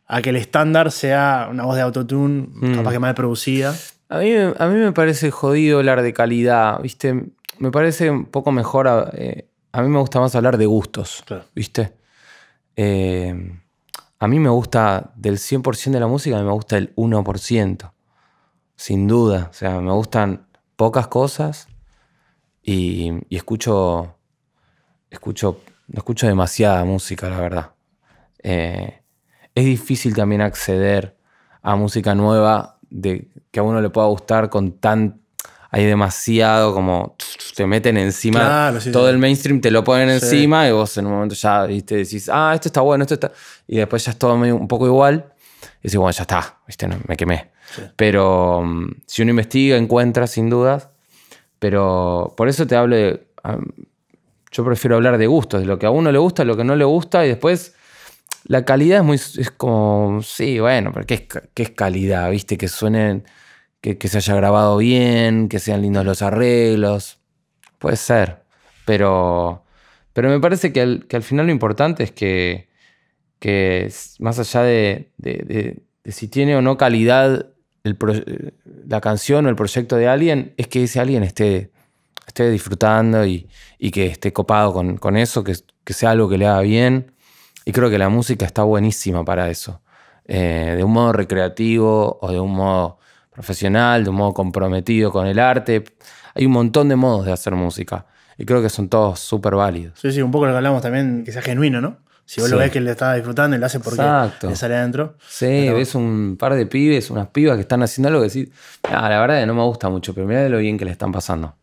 [0.07, 3.75] a que el estándar sea una voz de autotune, capaz que mal producida?
[4.13, 7.31] A mí, a mí me parece jodido hablar de calidad, ¿viste?
[7.57, 8.87] Me parece un poco mejor.
[8.87, 11.45] A, eh, a mí me gusta más hablar de gustos, Claro.
[11.55, 11.93] ¿viste?
[12.75, 13.57] Eh,
[14.19, 17.91] a mí me gusta del 100% de la música, me gusta el 1%,
[18.75, 19.47] sin duda.
[19.49, 20.45] O sea, me gustan
[20.75, 21.67] pocas cosas
[22.61, 24.13] y, y escucho,
[25.09, 27.71] escucho, no escucho demasiada música, la verdad.
[28.43, 29.01] Eh,
[29.55, 31.17] es difícil también acceder
[31.63, 35.19] a música nueva de, que a uno le pueda gustar con tan...
[35.71, 37.15] Hay demasiado como...
[37.55, 38.39] Te meten encima.
[38.39, 39.11] Claro, sí, todo sí.
[39.11, 40.25] el mainstream te lo ponen Sí.
[40.25, 41.95] encima y vos en un momento ya ¿viste?
[41.95, 43.31] decís, ah, esto está bueno, esto está...
[43.67, 45.33] Y después ya es todo medio un poco igual.
[45.81, 46.87] Y decís, bueno, ya está, ¿viste?
[46.87, 47.51] No, me quemé.
[47.95, 50.89] Pero mm, si uno investiga, encuentra sin dudas.
[51.57, 53.25] Pero por eso te hablo de...
[54.51, 56.75] yo prefiero hablar de gustos, de lo que a uno le gusta, lo que no
[56.75, 57.73] le gusta y después
[58.45, 59.15] la calidad es muy.
[59.17, 60.21] Es como.
[60.23, 61.21] Sí, bueno, pero ¿qué es,
[61.53, 62.29] qué es calidad?
[62.31, 62.57] ¿Viste?
[62.57, 63.23] Que suenen.
[63.81, 67.19] Que, que se haya grabado bien, que sean lindos los arreglos.
[67.79, 68.43] Puede ser.
[68.85, 69.63] Pero.
[70.13, 72.69] Pero me parece que al, que al final lo importante es que.
[73.39, 77.47] Que más allá de, de- de- de si tiene o no calidad
[77.83, 77.97] el
[78.87, 81.71] la canción o el proyecto de alguien, es que ese alguien esté,
[82.27, 85.53] esté disfrutando y, y que esté copado con, con eso, que,
[85.83, 87.12] que sea algo que le haga bien.
[87.65, 89.81] Y creo que la música está buenísima para eso.
[90.25, 92.99] Eh, de un modo recreativo o de un modo
[93.31, 95.83] profesional, de un modo comprometido con el arte.
[96.35, 98.05] Hay un montón de modos de hacer música.
[98.37, 99.99] Y creo que son todos súper válidos.
[99.99, 101.97] Sí, sí, un poco lo que hablamos también, que sea genuino, ¿no?
[102.25, 104.49] Si vos lo ves que le está disfrutando y lo hace porque Exacto.
[104.49, 105.17] le sale adentro.
[105.27, 108.49] Sí, Pero- ves un par de pibes, unas pibas que están haciendo algo que decís,
[108.83, 111.11] "Ah, la verdad que no me gusta mucho, pero mirá lo bien que le están
[111.11, 111.55] pasando.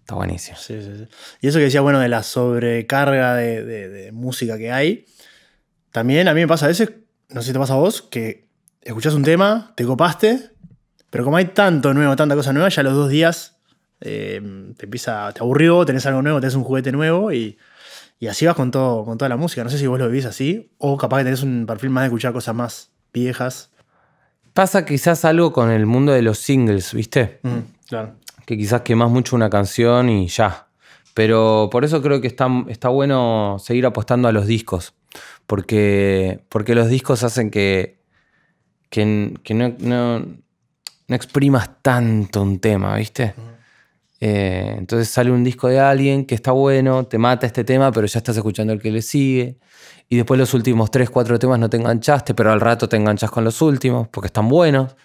[0.00, 0.56] Está buenísimo.
[0.56, 1.06] Sí, sí, sí.
[1.42, 5.04] Y eso que decía, bueno, de la sobrecarga de, de- de música que hay,
[5.90, 6.92] también a mí me pasa a veces,
[7.28, 8.48] no sé si te pasa a vos, que
[8.82, 10.50] escuchás un tema, te copaste,
[11.10, 13.58] pero como hay tanto nuevo, tanta cosa nueva, ya los dos días
[14.00, 14.40] eh,
[14.76, 17.58] te empieza, te aburrió, tenés algo nuevo, tenés un juguete nuevo y,
[18.18, 19.64] y así vas con, todo, con toda la música.
[19.64, 22.06] No sé si vos lo vivís así, o capaz que tenés un perfil más de
[22.06, 23.70] escuchar cosas más viejas.
[24.54, 27.40] Pasa quizás algo con el mundo de los singles, ¿viste?
[27.42, 28.16] Mm, claro.
[28.46, 30.68] que quizás quemas mucho una canción y ya.
[31.14, 34.94] Pero por eso creo que está, está bueno seguir apostando a los discos.
[35.46, 37.98] Porque, porque los discos hacen que,
[38.90, 43.34] que, que no, no- no exprimas tanto un tema, ¿viste?
[44.20, 48.06] Eh, entonces sale un disco de alguien que está bueno, te mata este tema, pero
[48.06, 49.58] ya estás escuchando el que le sigue.
[50.08, 53.30] Y después los últimos 3, 4 temas no te enganchaste, pero al rato te enganchas
[53.30, 54.96] con los últimos, porque están buenos.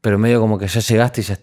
[0.00, 1.38] Pero medio como que ya llegaste y ya,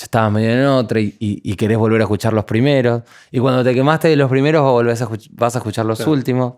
[0.00, 3.02] ya estabas medio en otra y, y- y querés volver a escuchar los primeros.
[3.30, 6.12] Y cuando te quemaste de los primeros volvés a vas a escuchar los Claro.
[6.12, 6.54] últimos.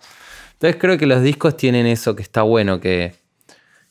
[0.52, 3.14] Entonces creo que los discos tienen eso que está bueno, que,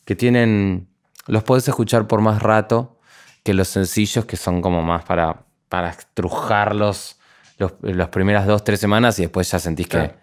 [0.05, 0.87] que tienen.
[1.27, 2.97] Los podés escuchar por más rato
[3.43, 7.17] que los sencillos que son como más para, para estrujarlos
[7.57, 10.13] los, las primeras dos, tres semanas y después ya sentís Claro.
[10.13, 10.15] que,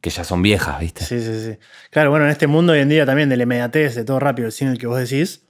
[0.00, 1.04] que ya son viejas, ¿viste?
[1.04, 1.58] Sí, sí, sí.
[1.90, 4.46] Claro, bueno, en este mundo hoy en día también de la inmediatez, de todo rápido,
[4.46, 5.42] el cine el que vos decís,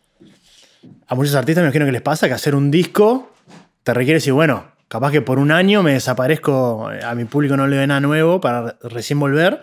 [1.06, 3.30] a muchos artistas me imagino que les pasa que hacer un disco
[3.82, 7.66] te requiere decir, bueno, capaz que por un año me desaparezco, a mi público no
[7.66, 9.62] le ve nada nuevo para recién volver.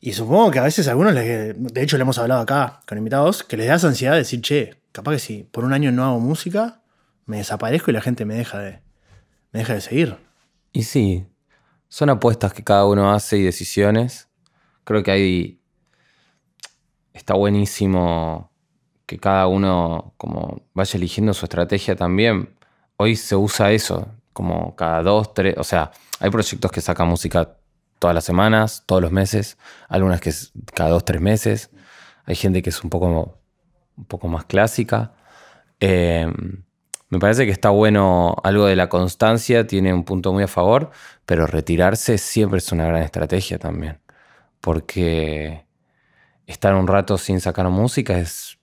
[0.00, 2.98] Y supongo que a veces a algunos, les- de hecho le hemos hablado acá con
[2.98, 6.04] invitados, que les da ansiedad de decir, che, capaz que si por un año no
[6.04, 6.82] hago música,
[7.24, 8.80] me desaparezco y la gente me deja de,
[9.52, 10.16] me deja de seguir.
[10.72, 11.24] Y sí,
[11.88, 14.28] son apuestas que cada uno hace y decisiones.
[14.84, 15.60] Creo que hay.
[17.14, 18.51] Está buenísimo
[19.12, 22.56] que cada uno como vaya eligiendo su estrategia también.
[22.96, 25.54] Hoy se usa eso, como cada dos, tres.
[25.58, 27.56] O sea, hay proyectos que sacan música
[27.98, 30.32] todas las semanas, todos los meses, algunas que
[30.74, 31.70] cada dos, tres meses.
[32.24, 33.38] Hay gente que es un poco,
[33.96, 35.12] un poco más clásica.
[35.78, 36.26] Eh,
[37.10, 40.90] Me parece que está bueno algo de la constancia, tiene un punto muy a favor,
[41.26, 44.00] pero retirarse siempre es una gran estrategia también.
[44.60, 45.66] Porque
[46.46, 48.58] estar un rato sin sacar música es,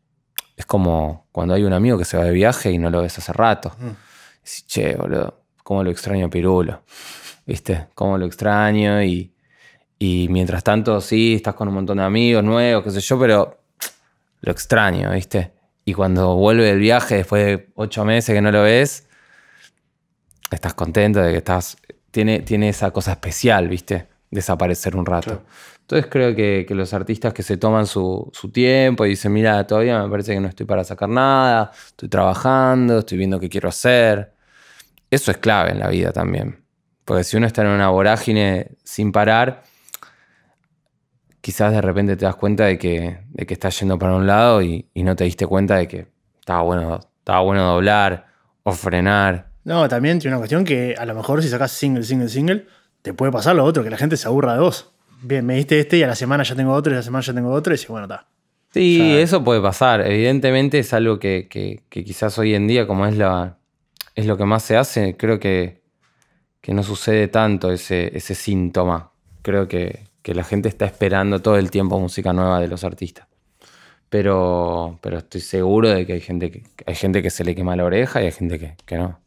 [0.59, 3.17] es como cuando hay un amigo que se va de viaje y no lo ves
[3.17, 3.71] hace rato.
[4.43, 6.83] Dices, che, boludo, cómo lo extraño Pirulo.
[7.45, 7.87] ¿Viste?
[7.95, 9.33] Cómo lo extraño y,
[9.97, 13.57] y mientras tanto, sí, estás con un montón de amigos nuevos, qué sé yo, pero
[14.41, 15.53] lo extraño, ¿viste?
[15.85, 19.07] Y cuando vuelve del viaje, después de ocho meses que no lo ves,
[20.51, 21.77] estás contento de que estás.
[22.11, 24.07] Tiene, tiene esa cosa especial, ¿viste?
[24.29, 25.41] Desaparecer un rato.
[25.89, 30.07] Entonces creo que, los artistas que se toman su, tiempo y dicen, mira, todavía me
[30.07, 34.35] parece que no estoy para sacar nada, estoy trabajando, estoy viendo qué quiero hacer.
[35.09, 36.63] Eso es clave en la vida también.
[37.05, 39.63] Porque si uno está en una vorágine sin parar,
[41.41, 44.61] quizás de repente te das cuenta de que, de que estás yendo para un lado
[44.61, 46.07] y, y, no te diste cuenta de que
[46.39, 48.27] estaba bueno, estaba bueno doblar
[48.61, 49.49] o frenar.
[49.63, 52.67] No, también tiene una cuestión que a lo mejor si sacas single, single, single,
[53.01, 54.93] te puede pasar lo otro, que la gente se aburra de vos.
[55.21, 57.21] Bien, me diste este y a la semana ya tengo otro y a la semana
[57.21, 58.25] ya tengo otro y bueno, está.
[58.71, 60.01] Sí, eso puede pasar.
[60.01, 63.57] Evidentemente es algo que, que, que, quizás hoy en día, como es, la,
[64.15, 65.81] es lo que más se hace, creo que,
[66.61, 69.11] que no sucede tanto ese, ese síntoma.
[69.41, 73.27] Creo que, que la gente está esperando todo el tiempo música nueva de los artistas.
[74.09, 77.75] Pero, pero estoy seguro de que hay gente que, hay gente que se le quema
[77.75, 79.19] la oreja y hay gente que, que no.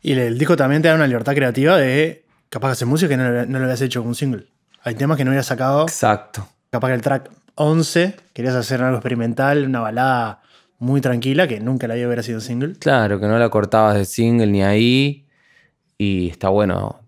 [0.00, 3.16] Y el, disco también te da una libertad creativa de capaz que hacer música que
[3.18, 4.46] no, no lo habías hecho con un single.
[4.88, 5.82] Hay temas que no habías sacado.
[5.82, 6.48] Exacto.
[6.70, 10.40] Capaz que el track 11 querías hacer algo experimental, una balada
[10.78, 12.72] muy tranquila que nunca la había hubiera sido single.
[12.78, 15.26] Claro, que no la cortabas de single ni ahí.
[15.98, 17.00] Y está bueno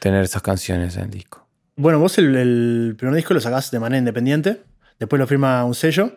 [0.00, 1.48] tener esas canciones en el disco.
[1.76, 4.60] Bueno, vos el, el, primer disco lo sacás de manera independiente,
[4.98, 6.14] después lo firma un sello.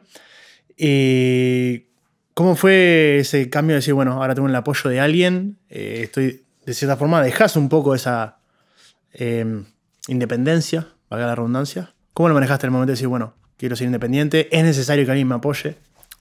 [0.76, 1.86] ¿Y
[2.34, 5.58] cómo fue ese cambio de decir, bueno, ahora tengo el apoyo de alguien?
[5.70, 8.40] Eh, estoy, de cierta forma, dejas un poco esa
[9.14, 9.64] eh,
[10.08, 11.94] independencia, valga la redundancia.
[12.14, 15.12] ¿Cómo lo manejaste en el momento de decir, bueno, quiero ser independiente, es necesario que
[15.12, 15.78] alguien me apoye?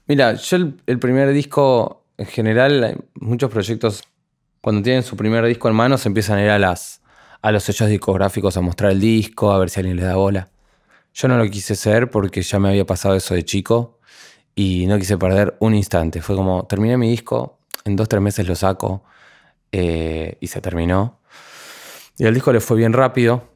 [0.07, 4.03] Mira, yo el, el primer disco, en general, muchos proyectos,
[4.61, 7.01] cuando tienen su primer disco en mano, se empiezan a ir a las
[7.41, 10.49] a los sellos discográficos a mostrar el disco, a ver si alguien les da bola.
[11.13, 13.99] Yo no lo quise hacer porque ya me había pasado eso de chico
[14.55, 16.21] y no quise perder un instante.
[16.21, 19.03] Fue como, terminé mi disco, en dos, tres meses lo saco
[19.71, 21.19] eh, y se terminó.
[22.17, 23.49] Y al disco le fue bien rápido,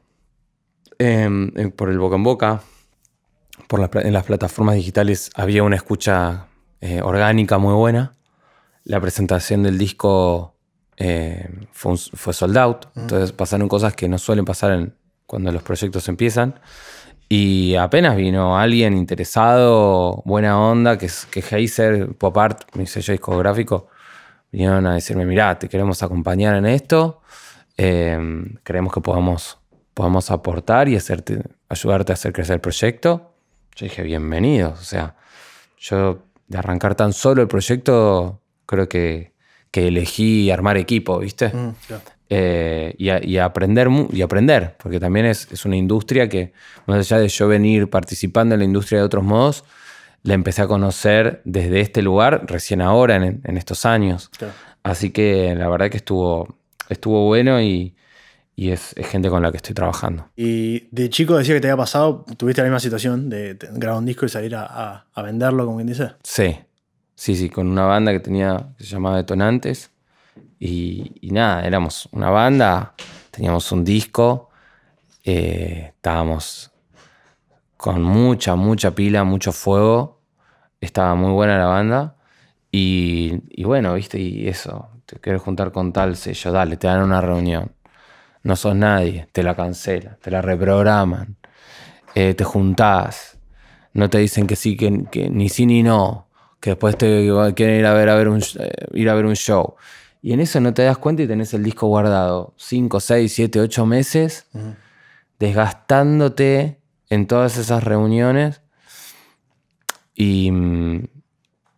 [0.98, 2.62] eh, por el boca en boca,
[3.68, 6.46] por la, en las plataformas digitales había una escucha
[6.80, 8.14] eh, orgánica muy buena.
[8.84, 10.54] La presentación del disco
[10.96, 12.86] eh, fue, un, fue, sold out.
[12.94, 14.94] Entonces pasaron cosas que no suelen pasar en,
[15.26, 16.60] cuando los proyectos empiezan.
[17.28, 23.88] Y apenas vino alguien interesado, buena onda, que, que Heiser, Pop Art, mi sello discográfico,
[24.52, 27.20] vinieron a decirme, mirá, te queremos acompañar en esto,
[27.76, 28.16] eh,
[28.62, 29.58] creemos que podamos,
[29.96, 33.32] podamos aportar y hacerte, ayudarte a hacer crecer el proyecto.
[33.74, 34.78] Yo dije, bienvenidos.
[34.78, 35.16] O sea,
[35.78, 39.32] yo de arrancar tan solo el proyecto, creo que
[39.76, 41.48] que elegí armar equipo, ¿viste?
[41.48, 42.02] Mm, claro.
[42.30, 46.54] eh, y, a, y, a aprender, y aprender, porque también es, es, una industria que,
[46.86, 49.64] más allá de yo venir participando en la industria de otros modos,
[50.22, 54.30] la empecé a conocer desde este lugar recién ahora, en, en estos años.
[54.30, 54.54] Claro.
[54.82, 56.56] Así que la verdad que estuvo,
[56.88, 57.94] estuvo bueno y,
[58.56, 60.30] y es, es, gente con la que estoy trabajando.
[60.34, 64.00] Y de chico decía que te había pasado, tuviste la misma situación de, de grabar
[64.00, 66.12] un disco y salir a, a, a venderlo, como quien dice.
[66.24, 66.56] Sí,
[67.16, 69.90] Sí, sí, con una banda que tenía, que se llamaba Detonantes.
[70.60, 72.94] Y, y nada, éramos una banda,
[73.30, 74.50] teníamos un disco,
[75.24, 76.70] eh, estábamos
[77.76, 80.20] con mucha, mucha pila, mucho fuego.
[80.80, 82.16] Estaba muy buena la banda.
[82.70, 87.02] Y, y bueno, viste, y eso, te quieres juntar con tal sello, dale, te dan
[87.02, 87.72] una reunión.
[88.46, 91.36] No sos nadie, te la cancelan, te la reprograman,
[92.14, 93.38] eh, te juntás,
[93.92, 96.26] no te dicen que sí, que, que ni sí ni no
[96.66, 99.36] que después te quieren ir a ver, a ver un, eh, ir a ver un
[99.36, 99.76] show.
[100.20, 103.60] Y en eso no te das cuenta y tenés el disco guardado 5, 6, 7,
[103.60, 104.76] 8 meses, uh -huh.
[105.38, 108.62] desgastándote en todas esas reuniones.
[110.14, 110.50] Y,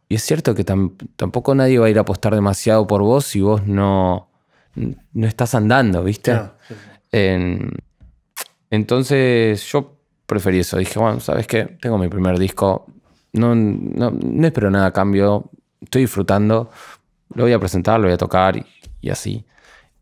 [0.09, 3.27] y es cierto que tam tampoco nadie va a ir a apostar demasiado por vos
[3.27, 4.31] si vos no,
[4.75, 6.33] no estás andando, ¿viste?
[7.13, 7.71] En,
[8.71, 10.79] entonces yo preferí eso.
[10.79, 11.65] Dije, bueno, ¿sabes qué?
[11.81, 12.87] Tengo mi primer disco,
[13.33, 16.71] no, no, no, espero nada a cambio, estoy disfrutando,
[17.35, 18.65] lo voy a presentar, lo voy a tocar y,
[19.01, 19.45] y, así.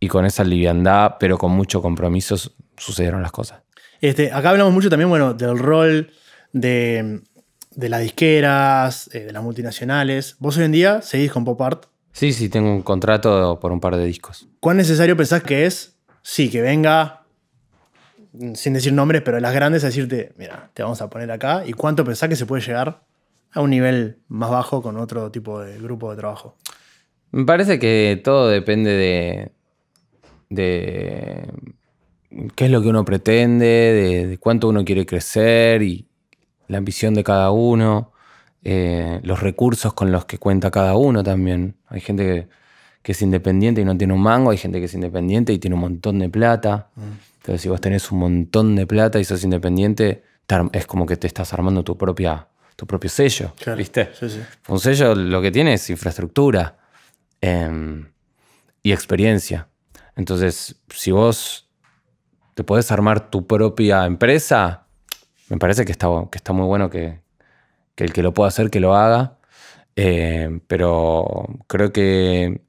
[0.01, 2.37] Y con esa liviandad, pero con mucho compromiso,
[2.77, 3.63] sucedieron las cosas.
[4.01, 6.11] Este, acá hablamos mucho también, bueno, del rol
[6.53, 7.23] de,
[7.75, 10.37] de las disqueras, eh, de las multinacionales.
[10.39, 13.79] Vos hoy en día seguís con Pop Art, Sí, sí, tengo un contrato por un
[13.79, 14.49] par de discos.
[14.61, 15.96] ¿Cuán necesario pensás que es?
[16.29, 17.23] Sí, que venga,
[18.55, 21.63] sin decir nombres, pero las grandes a decirte, mira, te vamos a poner acá.
[21.65, 23.05] ¿Y cuánto pensás que se puede llegar
[23.53, 26.57] a un nivel más bajo con otro tipo de grupo de trabajo?
[27.31, 29.53] Me parece que todo depende de,
[30.51, 31.49] de
[32.57, 36.09] qué es lo que uno pretende, de, cuánto uno quiere crecer y
[36.67, 38.11] la ambición de cada uno,
[38.65, 41.77] eh, los recursos con los que cuenta cada uno también.
[41.87, 42.66] Hay gente que,
[43.13, 45.81] es independiente y no tiene un mango, hay gente que es independiente y tiene un
[45.81, 46.91] montón de plata.
[46.97, 47.03] Mm.
[47.37, 50.25] Entonces, si vos tenés un montón de plata y sos independiente,
[50.73, 54.11] es como que te estás armando tu propia tu propio sello, ¿viste?
[54.69, 56.77] Un sello lo que tiene es infraestructura
[57.41, 58.07] em,
[58.83, 59.69] y experiencia.
[60.15, 61.71] Entonces, si vos
[62.55, 64.87] te podés armar tu propia empresa,
[65.49, 67.21] me parece que está, que está muy bueno que,
[67.97, 69.39] el que lo pueda hacer, que lo haga.
[69.97, 72.61] Em, pero creo que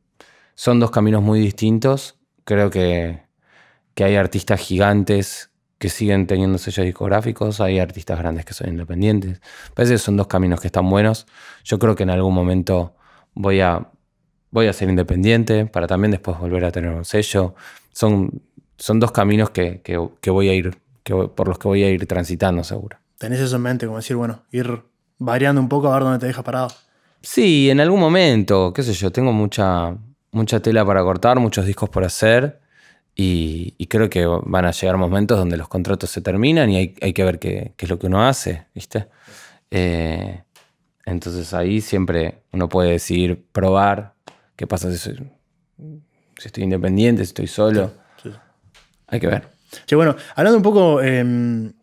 [0.58, 2.18] son dos caminos muy distintos.
[2.44, 3.22] Creo que,
[3.94, 9.40] que hay artistas gigantes que siguen teniendo sellos discográficos, hay artistas grandes que son independientes.
[9.76, 11.28] Parece que son dos caminos que están buenos.
[11.64, 12.96] Yo creo que en algún momento
[13.36, 13.88] voy a,
[14.50, 17.54] voy a ser independiente para también después volver a tener un sello.
[17.94, 18.42] Son,
[18.78, 19.80] son dos caminos que,
[20.26, 22.98] voy a ir, que, por los que voy a ir transitando seguro.
[23.20, 23.86] ¿Tenés eso en mente?
[23.86, 24.82] Como decir, bueno, ir
[25.20, 26.70] variando un poco a ver dónde te deja parado.
[27.22, 29.96] Sí, en algún momento, qué sé yo, tengo mucha,
[30.32, 32.60] mucha tela para cortar, muchos discos por hacer.
[33.20, 37.24] Y, creo que van a llegar momentos donde los contratos se terminan y hay, que
[37.24, 39.08] ver qué, es lo que uno hace, ¿viste?
[39.72, 40.44] Eh,
[41.04, 44.14] entonces ahí siempre uno puede decidir probar
[44.56, 45.14] qué pasa si,
[46.44, 47.92] estoy independiente, si estoy solo.
[49.08, 49.48] Hay que ver.
[49.86, 51.74] Sí, bueno, hablando un poco, em,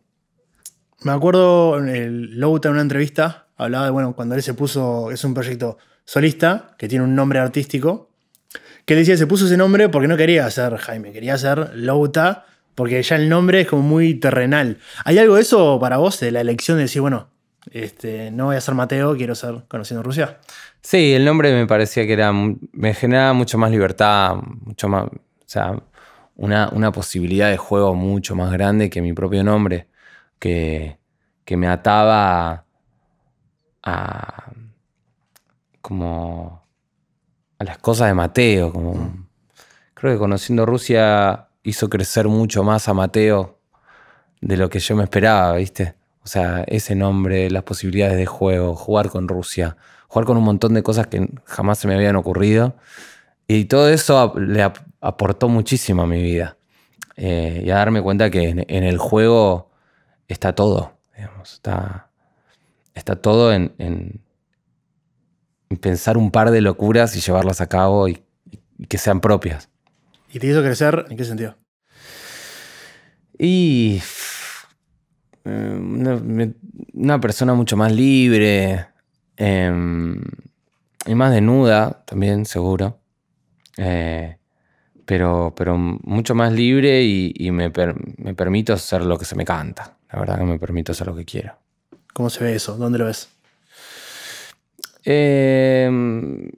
[1.03, 5.25] me acuerdo el Louta en una entrevista, hablaba de, bueno, cuando él se puso, es
[5.25, 8.14] un proyecto solista, que tiene un nombre artístico,
[8.85, 13.03] que decía, se puso ese nombre porque no quería ser Jaime, quería ser Louta, porque
[13.03, 14.79] ya el nombre es como muy terrenal.
[15.05, 17.29] ¿Hay algo de eso para vos, de la elección de decir, bueno,
[17.71, 20.39] este, no voy a ser Mateo, quiero ser conociendo Rusia?
[20.83, 25.11] Sí, el nombre me parecía que era, me generaba mucho más libertad, mucho más, o
[25.47, 25.81] sea,
[26.37, 29.87] una, una posibilidad de juego mucho más grande que mi propio nombre,
[30.39, 30.99] que,
[31.45, 32.65] que me ataba
[33.83, 34.53] a
[35.81, 36.64] como
[37.65, 38.73] a las cosas de Mateo.
[38.73, 39.27] Como,
[39.95, 43.59] creo que conociendo Rusia hizo crecer mucho más a Mateo
[44.41, 45.95] de lo que yo me esperaba, ¿viste?
[46.23, 49.77] O sea, ese nombre, las posibilidades de juego, jugar con Rusia,
[50.09, 52.77] jugar con un montón de cosas que jamás se me habían ocurrido.
[53.47, 54.63] Y todo eso le
[55.01, 56.57] aportó muchísimo a mi vida.
[57.17, 59.71] Eh, y a darme cuenta que en, el juego
[60.29, 60.99] está todo.
[61.43, 62.09] está,
[62.95, 64.21] está todo en,
[65.81, 68.23] pensar un par de locuras y llevarlas a cabo y,
[68.89, 69.69] que sean propias.
[70.33, 71.57] ¿Y te hizo crecer en qué sentido?
[73.39, 74.01] Y
[75.45, 75.79] eh,
[76.93, 78.87] una, persona mucho más libre
[79.37, 80.23] em,
[81.07, 82.99] y más desnuda también, seguro.
[83.77, 84.37] Eh,
[85.05, 87.71] pero, pero mucho más libre y, me,
[88.17, 89.97] me, permito hacer lo que se me canta.
[90.11, 91.57] La verdad que me permito hacer lo que quiero.
[92.13, 92.77] ¿Cómo se ve eso?
[92.77, 93.34] ¿Dónde lo ves?
[95.05, 96.51] Em,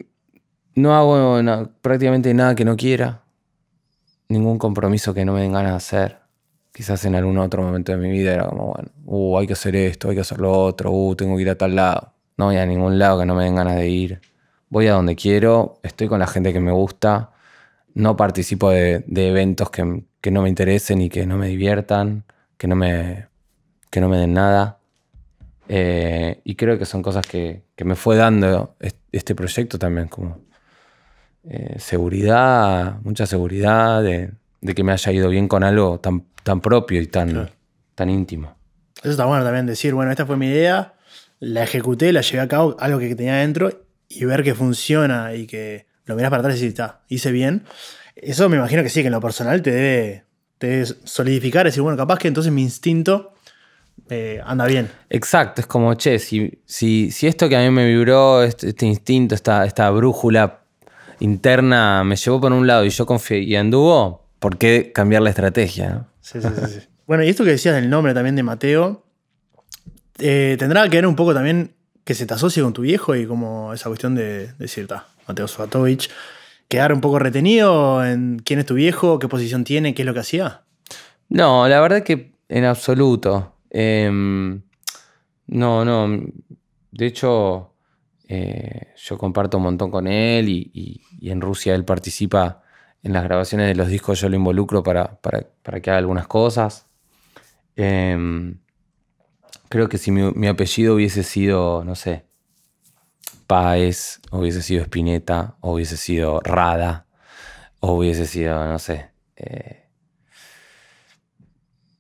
[0.75, 1.41] no hago
[1.83, 3.23] prácticamente nada que no quiera.
[4.29, 6.19] Ningún compromiso que no me den ganas de hacer.
[6.73, 9.75] Quizás en algún otro momento de mi vida era como, bueno, uh, hay que hacer
[9.77, 12.13] esto, hay que hacer lo otro, uh, tengo que ir a tal lado.
[12.37, 14.21] No voy a ningún lado que no me den ganas de ir.
[14.69, 17.31] Voy a donde quiero, estoy con la gente que me gusta.
[17.95, 22.25] No participo de, eventos que, que, no me interesen y que no me diviertan,
[22.59, 23.29] que no me,
[23.91, 24.79] que no me den nada.
[25.69, 28.77] Eh, y creo que son cosas que, me fue dando
[29.13, 30.41] este proyecto también, como
[31.49, 34.33] eh, seguridad, mucha seguridad de,
[34.75, 37.51] que me haya ido bien con algo tan, tan propio y tan,
[37.95, 38.57] tan íntimo.
[39.01, 40.95] Eso está bueno también, decir, bueno, esta fue mi idea,
[41.39, 43.71] la ejecuté, la llevé a cabo, algo que tenía dentro,
[44.09, 47.65] y ver que funciona y que lo miras para atrás y está, hice bien.
[48.15, 50.25] Eso me imagino que sí, que en lo personal te debe,
[50.59, 53.35] te debe solidificar, decir, bueno, capaz que entonces mi instinto
[54.09, 54.91] eh, anda bien.
[55.11, 58.87] Exacto, es como, che, si, si, si, esto que a mí me vibró, este, este,
[58.87, 60.61] instinto, esta, esta brújula
[61.21, 65.31] interna me llevó por un lado y yo confié y anduvo, ¿por qué cambiar la
[65.31, 66.07] estrategia?
[66.21, 69.05] Sí, sí, sí, bueno, y esto que decías del nombre también de Mateo,
[70.19, 73.27] eh, tendrá que ver un poco también que se te asocie con tu viejo y
[73.27, 74.87] como esa cuestión de decir,
[75.27, 76.09] Mateo Svatovich,
[76.69, 80.15] quedar un poco retenido en quién es tu viejo, qué posición tiene, qué es lo
[80.15, 80.63] que hacía.
[81.29, 83.56] No, la verdad que en absoluto.
[83.79, 84.63] Em,
[85.49, 86.09] no, no.
[86.93, 87.75] De hecho,
[88.27, 92.63] eh, yo comparto un montón con él y, en Rusia él participa
[93.03, 95.19] en las grabaciones de los discos, yo lo involucro para,
[95.83, 96.87] que haga algunas cosas.
[97.77, 98.59] Em,
[99.69, 102.25] creo que si mi, apellido hubiese sido, no sé,
[103.47, 107.07] Páez, hubiese sido Spinetta, hubiese sido Rada,
[107.81, 109.91] o hubiese sido, no sé, eh,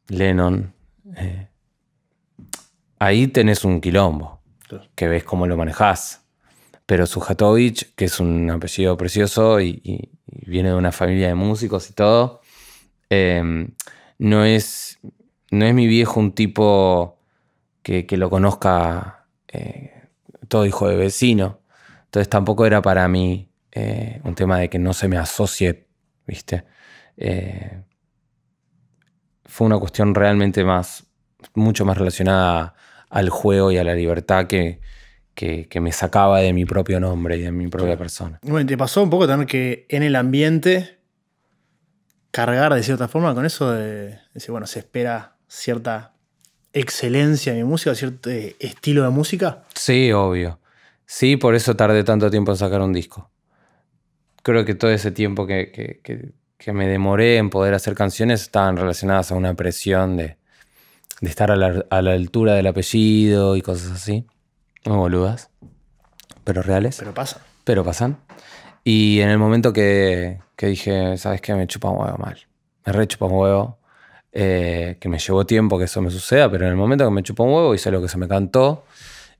[0.08, 0.74] Lennon,
[1.16, 1.48] eh,
[2.98, 4.40] ahí tenés un quilombo,
[4.94, 6.24] que ves cómo lo manejás.
[6.86, 11.94] Pero Sujatovic, que es un apellido precioso y, viene de una familia de músicos y
[11.94, 12.40] todo,
[13.10, 13.74] em,
[14.18, 14.98] no, es,
[15.50, 17.18] no es mi viejo un tipo
[17.82, 20.08] que, lo conozca eh,
[20.48, 21.60] todo hijo de vecino.
[22.04, 25.86] Entonces tampoco era para mí eh, un tema de que no se me asocie,
[26.26, 26.64] ¿viste?
[27.16, 27.82] Eh,
[29.44, 31.06] fue una cuestión realmente más,
[31.54, 32.74] mucho más relacionada
[33.10, 34.80] al juego y a la libertad que,
[35.34, 38.38] que, me sacaba de mi propio nombre y de mi propia persona.
[38.42, 40.98] Bueno, ¿te pasó un poco tener que en el ambiente
[42.30, 46.14] cargar de cierta forma con eso de decir, bueno, se espera cierta
[46.72, 49.64] excelencia en mi música, cierto estilo de música?
[49.74, 50.58] Sí, obvio.
[51.04, 53.30] Sí, por eso tardé tanto tiempo en sacar un disco.
[54.42, 56.00] Creo que todo ese tiempo que,
[56.58, 60.38] que me demoré en poder hacer canciones estaban relacionadas a una presión de,
[61.20, 64.26] estar a la, altura del apellido y cosas así.
[64.84, 65.50] Muy boludas,
[66.44, 66.96] pero reales.
[66.98, 67.42] Pero pasan.
[67.64, 68.18] Pero pasan.
[68.84, 71.54] Y en el momento que, dije, ¿sabes qué?
[71.54, 72.38] Me chupa un huevo mal.
[72.84, 73.78] Me re chupa un huevo.
[74.38, 77.22] Eh, que me llevó tiempo que eso me suceda, pero en el momento que me
[77.22, 78.84] chupó un huevo hice lo que se me cantó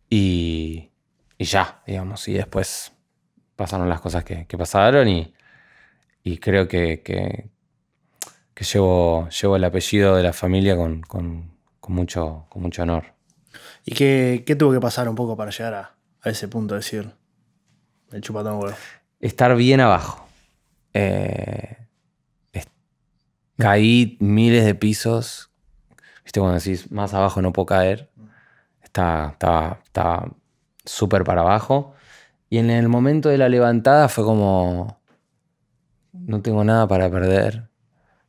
[0.08, 0.88] y,
[1.36, 2.26] y ya, digamos.
[2.28, 2.92] Y después
[3.56, 5.34] pasaron las cosas que, que pasaron y,
[6.26, 7.50] y creo que, que,
[8.64, 11.55] llevo, llevo, el apellido de la familia con,
[11.94, 13.04] mucho, con mucho honor.
[13.84, 17.10] ¿Y qué, tuvo que pasar un poco para llegar a, ese punto de decir
[18.12, 18.76] el chupatón huevo?
[19.20, 20.26] Estar bien abajo.
[20.92, 21.76] Eh,
[23.56, 25.50] caí miles de pisos.
[26.24, 28.10] ¿Viste cuando decís más abajo no puedo caer?
[28.82, 29.80] Estaba
[30.84, 31.94] súper para abajo.
[32.48, 35.00] Y en el momento de la levantada fue como
[36.12, 37.68] no tengo nada para perder.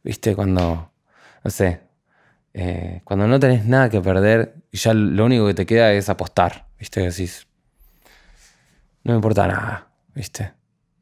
[0.03, 0.35] ¿Viste?
[0.35, 0.91] Cuando,
[1.43, 1.86] no sé,
[2.59, 6.09] eh, cuando no tenés nada que perder y ya lo único que te queda es
[6.09, 6.65] apostar.
[6.79, 7.01] ¿Viste?
[7.01, 7.47] Decís,
[9.03, 9.89] no me importa nada.
[10.15, 10.53] ¿Viste?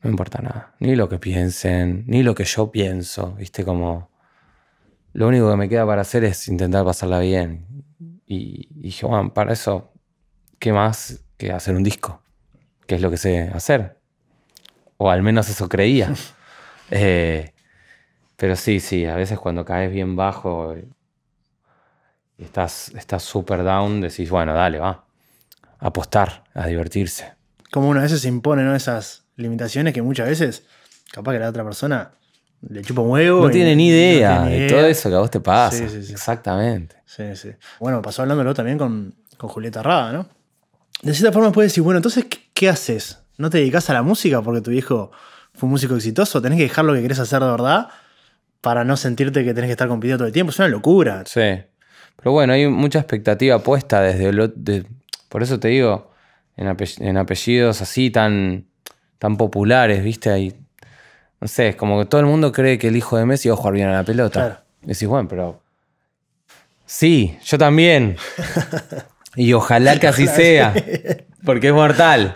[0.02, 0.76] No me importa nada.
[0.80, 3.36] Ni lo que piensen, ni lo que yo pienso.
[3.36, 3.64] ¿Viste?
[3.64, 4.10] Como,
[5.14, 7.66] lo único que me queda para hacer es intentar pasarla bien.
[8.26, 9.94] Y, y dije, bueno, para eso,
[10.60, 12.22] ¿qué más que hacer un disco?
[12.86, 13.98] Que es lo que sé hacer.
[14.98, 16.14] O al menos eso creía.
[16.92, 17.52] Eh,
[18.36, 20.76] pero sí, sí, a veces cuando caes bien bajo
[22.38, 25.06] y estás súper down, decís, bueno, dale, va.
[25.80, 27.34] A apostar, a divertirse.
[27.72, 30.64] Como una vez se imponen esas limitaciones que muchas veces,
[31.12, 32.12] capaz que la otra persona
[32.70, 33.42] le chupa un huevo.
[33.42, 35.84] No tiene ni idea de todo eso que a vos te pasa.
[35.84, 36.96] Exactamente.
[37.06, 37.52] Sí, sí.
[37.80, 40.28] Bueno, pasó hablándolo también con, Julieta Rada, ¿no?
[41.04, 43.20] De cierta forma puedes decir, bueno, entonces, ¿qué, ¿qué, haces?
[43.38, 45.12] ¿No te dedicas a la música porque tu viejo
[45.54, 47.90] fue un músico exitoso, tenés que dejar lo que querés hacer de verdad
[48.62, 50.50] para no sentirte que tenés que estar compitiendo todo el tiempo.
[50.50, 51.24] Es una locura.
[51.28, 51.42] Sí.
[52.18, 54.88] Pero bueno, hay mucha expectativa puesta desde el,
[55.30, 56.12] por eso te digo,
[56.58, 58.66] en, apellidos así tan,
[59.20, 60.30] tan populares, ¿viste?
[60.32, 60.56] Hay,
[61.40, 63.56] no sé, es como que todo el mundo cree que el hijo de Messi va
[63.56, 64.40] a jugar bien a la pelota.
[64.40, 64.58] Claro.
[64.84, 65.62] Y decís, bueno, pero.
[66.86, 68.18] Sí, yo también.
[69.36, 70.74] y ojalá que así sea.
[71.46, 72.34] Porque es mortal.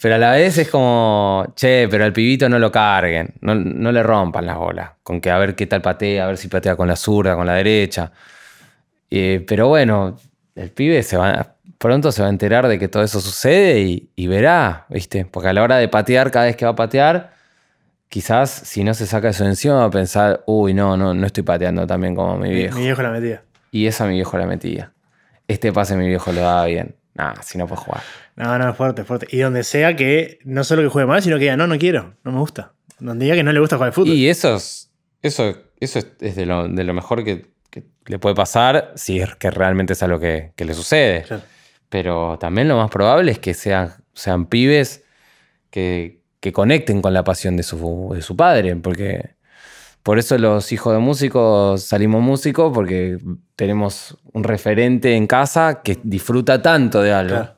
[0.00, 4.02] Pero a la vez es como, che, pero al pibito no lo carguen, no, le
[4.02, 4.90] rompan las bolas.
[5.02, 7.46] Con que a ver qué tal patea, a ver si patea con la zurda, con
[7.46, 8.12] la derecha.
[9.10, 10.16] Eh, pero bueno,
[10.54, 14.26] el pibe se va, pronto se va a enterar de que todo eso sucede y,
[14.26, 15.24] verá, ¿viste?
[15.24, 17.34] Porque a la hora de patear, cada vez que va a patear,
[18.08, 21.42] quizás si no se saca eso encima va a pensar, uy, no, no, no estoy
[21.42, 22.78] pateando tan bien como mi viejo.
[22.78, 23.42] Mi viejo la metía.
[23.70, 24.92] Y esa mi viejo la metía.
[25.48, 26.96] Este pase mi viejo lo daba bien.
[27.14, 28.02] Nah, si no puedo jugar.
[28.36, 29.26] No, no, fuerte, fuerte.
[29.30, 32.14] Y donde sea que no solo que juegue mal, sino que diga, no, no quiero,
[32.24, 32.72] no me gusta.
[32.98, 34.14] Donde diga que no le gusta jugar al fútbol.
[34.14, 34.90] Y eso es,
[35.22, 37.53] eso, eso es de lo, mejor que,
[38.06, 41.24] le puede pasar si es que realmente es algo que, que le sucede.
[41.88, 45.04] Pero también lo más probable es que sean, sean pibes
[45.70, 49.36] que, que conecten con la pasión de su, de su padre, porque
[50.02, 53.18] por eso los hijos de músicos salimos músicos, porque
[53.56, 57.36] tenemos un referente en casa que disfruta tanto de algo.
[57.36, 57.56] Claro.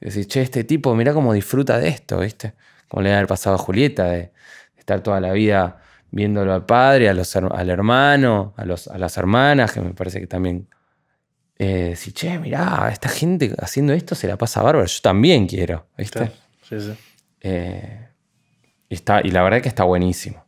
[0.00, 2.54] decís, che, este tipo, mira cómo disfruta de esto, ¿viste?
[2.88, 4.32] Como le ha pasado a Julieta, de,
[4.76, 5.81] estar toda la vida
[6.12, 10.20] viéndolo al padre, a los, al hermano, a, los, a las hermanas, que me parece
[10.20, 10.68] que también
[11.58, 15.86] eh, decir, che, mirá, esta gente haciendo esto se la pasa bárbaro, yo también quiero,
[15.96, 16.30] ¿viste?
[16.68, 16.94] Sí, sí.
[17.40, 18.08] Eh,
[18.88, 20.44] y, está, y la verdad que está buenísimo.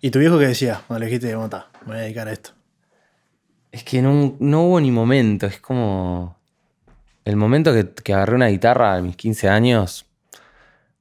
[0.00, 2.50] ¿Y tu viejo qué decía cuando le dijiste, bueno, me voy a dedicar a esto?
[3.72, 6.38] Es que no, no hubo ni momento, es como...
[7.24, 10.06] El momento que, que agarré una guitarra a mis 15 años,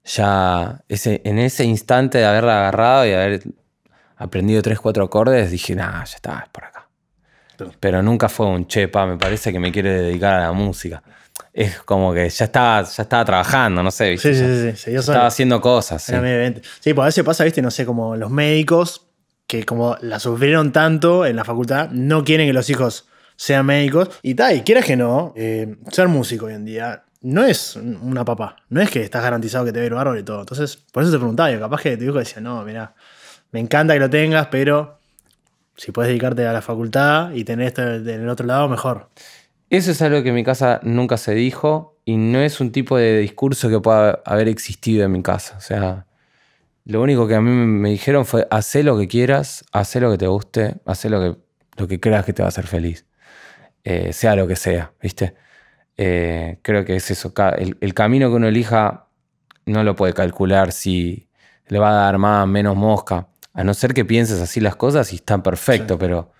[0.04, 3.44] ya ese, en ese instante de haberla agarrado y haber
[4.18, 6.88] aprendido 3, 4 acordes, dije, nah, ya está, es por acá.
[7.80, 11.02] Pero nunca fue un chepa, me parece que me quiere dedicar a la música.
[11.54, 14.34] Es como que ya estaba, ya estaba trabajando, no sé, ¿viste?
[14.34, 14.92] Sí, sí, sí, sí.
[14.92, 15.00] Solo.
[15.00, 16.04] estaba haciendo cosas.
[16.04, 16.12] sí.
[16.12, 16.62] Era medio evidente.
[16.80, 19.08] Sí, pues a veces pasa, viste, no sé, como los médicos
[19.48, 23.08] que como la sufrieron tanto en la facultad, no quieren que los hijos
[23.38, 24.10] sean médicos.
[24.22, 28.24] Y tal, y quieras que no, eh, ser músico hoy en día no es una
[28.24, 28.58] papá.
[28.70, 30.42] No es que estás garantizado que te va a ir bárbaro y todo.
[30.42, 32.94] Entonces, por eso te preguntaba, yo, capaz que tu hijo decía, no, mira,
[33.52, 34.98] me encanta que lo tengas, pero
[35.76, 39.10] si puedes dedicarte a la facultad y tener esto en el otro lado, mejor.
[39.70, 42.98] Eso es algo que en mi casa nunca se dijo y no es un tipo
[42.98, 45.58] de discurso que pueda haber existido en mi casa.
[45.58, 46.08] O sea,
[46.86, 50.18] lo único que a mí me dijeron fue, haz lo que quieras, haz lo que
[50.18, 51.40] te guste, haz lo que,
[51.76, 53.06] lo que creas que te va a hacer feliz.
[53.84, 55.36] Eh, sea lo que sea, ¿viste?
[55.98, 57.34] Eh, creo que es eso.
[57.58, 59.08] El, el camino que uno elija
[59.66, 61.30] no lo puede calcular si
[61.68, 63.28] le va a dar más, menos mosca.
[63.58, 66.00] A no ser que pienses así las cosas y están perfecto, Sí.
[66.00, 66.32] pero...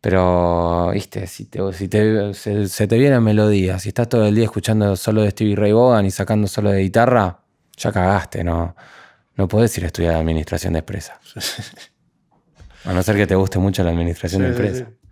[0.00, 4.34] Pero, viste, si, te, si te- se, se te vienen melodías, si estás todo el
[4.34, 7.40] día escuchando solo de Stevie Ray Vaughan y sacando solo de guitarra,
[7.76, 8.76] ya cagaste, ¿no?
[9.34, 11.18] No podés ir a estudiar administración de empresa.
[12.84, 14.86] A no ser que te guste mucho la administración de Sí, sí, empresa.
[14.88, 15.08] sí.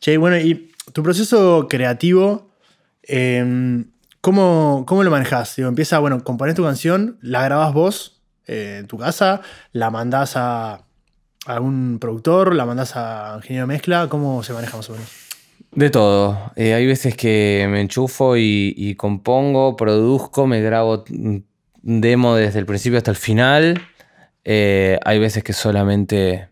[0.00, 2.54] Che, bueno, y tu proceso creativo,
[3.02, 3.84] eh,
[4.20, 5.56] ¿cómo, cómo lo manejas?
[5.56, 9.40] Digo, empieza, bueno, componés tu canción, la grabás vos eh, en tu casa,
[9.72, 10.84] la mandás a,
[11.46, 15.08] algún productor, la mandás a ingeniero de mezcla, ¿cómo se maneja más o menos?
[15.72, 16.52] De todo.
[16.56, 21.04] Eh, hay veces que me enchufo y, y compongo, produzco, me grabo
[21.82, 23.80] demo desde el principio hasta el final.
[24.44, 26.48] Eh, hay veces que solamente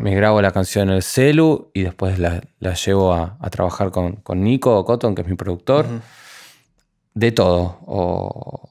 [0.00, 3.90] me grabo la canción en el celu y después la, la llevo a, a trabajar
[3.90, 5.86] con, con Nico Cotton, que es mi productor.
[7.16, 7.78] De todo.
[7.86, 8.70] O,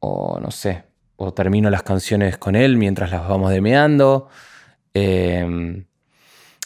[0.00, 0.84] o no sé.
[1.16, 4.28] O termino las canciones con él mientras las vamos demeando.
[4.94, 5.84] Eh,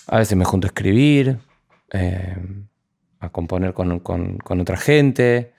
[0.06, 1.38] a veces me junto a escribir.
[1.92, 2.36] eh,
[3.20, 5.54] a componer con, con- otra gente.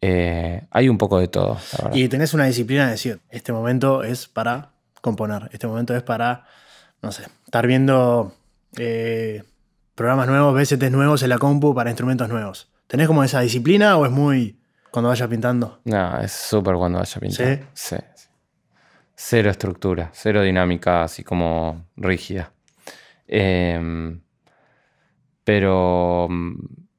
[0.00, 1.58] Eh, hay un poco de todo.
[1.92, 6.44] Y tenés una disciplina de decir, este momento es para componer, este momento es para,
[7.02, 8.34] no sé, estar viendo
[8.76, 9.42] eh,
[9.96, 12.70] programas nuevos, VSTs nuevos en la compu para instrumentos nuevos.
[12.86, 14.59] ¿Tenés como esa disciplina o es muy
[14.90, 15.80] cuando vayas pintando?
[15.84, 17.46] No, es súper cuando vaya a pintar.
[17.46, 17.64] ¿Sí?
[17.74, 18.24] Sí, sí.
[19.14, 22.52] Cero estructura, cero dinámica así como rígida.
[23.26, 24.20] Em,
[25.44, 26.28] pero,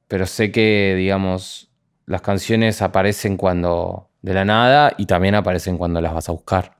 [0.08, 1.70] pero sé que, digamos,
[2.06, 6.76] las canciones aparecen cuando de la nada y también aparecen cuando las vas a buscar.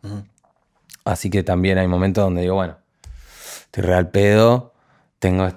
[1.04, 2.78] Así que también hay momentos donde digo, bueno,
[3.64, 4.72] estoy real pedo,
[5.18, 5.48] tengo,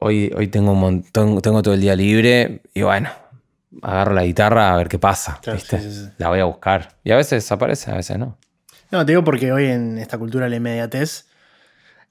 [0.00, 3.10] hoy, hoy tengo un montón, tengo todo el día libre y bueno,
[3.82, 5.80] agarro la guitarra a ver qué pasa, Claro, ¿viste?
[5.80, 6.10] sí, sí, sí.
[6.18, 6.96] La voy a buscar.
[7.04, 8.38] Y a veces aparece, a veces no.
[8.90, 11.26] No, te digo porque hoy en esta cultura de la inmediatez,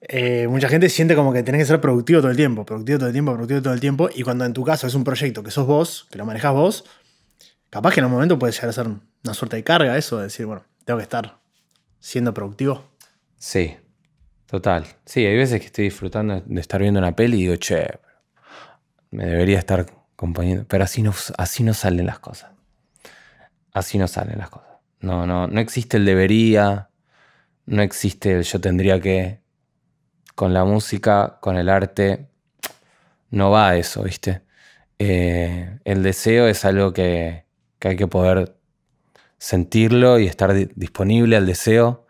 [0.01, 3.07] eh, mucha gente siente como que tenés que ser productivo todo el tiempo, productivo todo
[3.07, 5.49] el tiempo, productivo todo el tiempo, y cuando en tu caso es un proyecto que
[5.51, 6.85] sos vos, que lo manejás vos,
[7.69, 10.23] capaz que en un momento puede llegar a ser una suerte de carga eso, de
[10.25, 11.39] decir, bueno, tengo que estar
[11.99, 12.83] siendo productivo.
[13.37, 13.75] Sí,
[14.45, 14.85] total.
[15.05, 17.87] Sí, hay veces que estoy disfrutando de estar viendo una peli y digo, che,
[19.09, 19.85] me debería estar
[20.67, 22.51] Pero así no, así no salen las cosas.
[23.73, 24.67] Así no salen las cosas.
[24.99, 26.89] No, no, no existe el debería,
[27.65, 29.39] no existe el yo tendría que.
[30.35, 32.27] Con la música, con el arte,
[33.31, 34.41] no va eso, ¿viste?
[34.99, 37.45] Eh, el deseo es algo que,
[37.79, 38.55] que hay que poder
[39.39, 42.07] sentirlo y estar di- disponible al deseo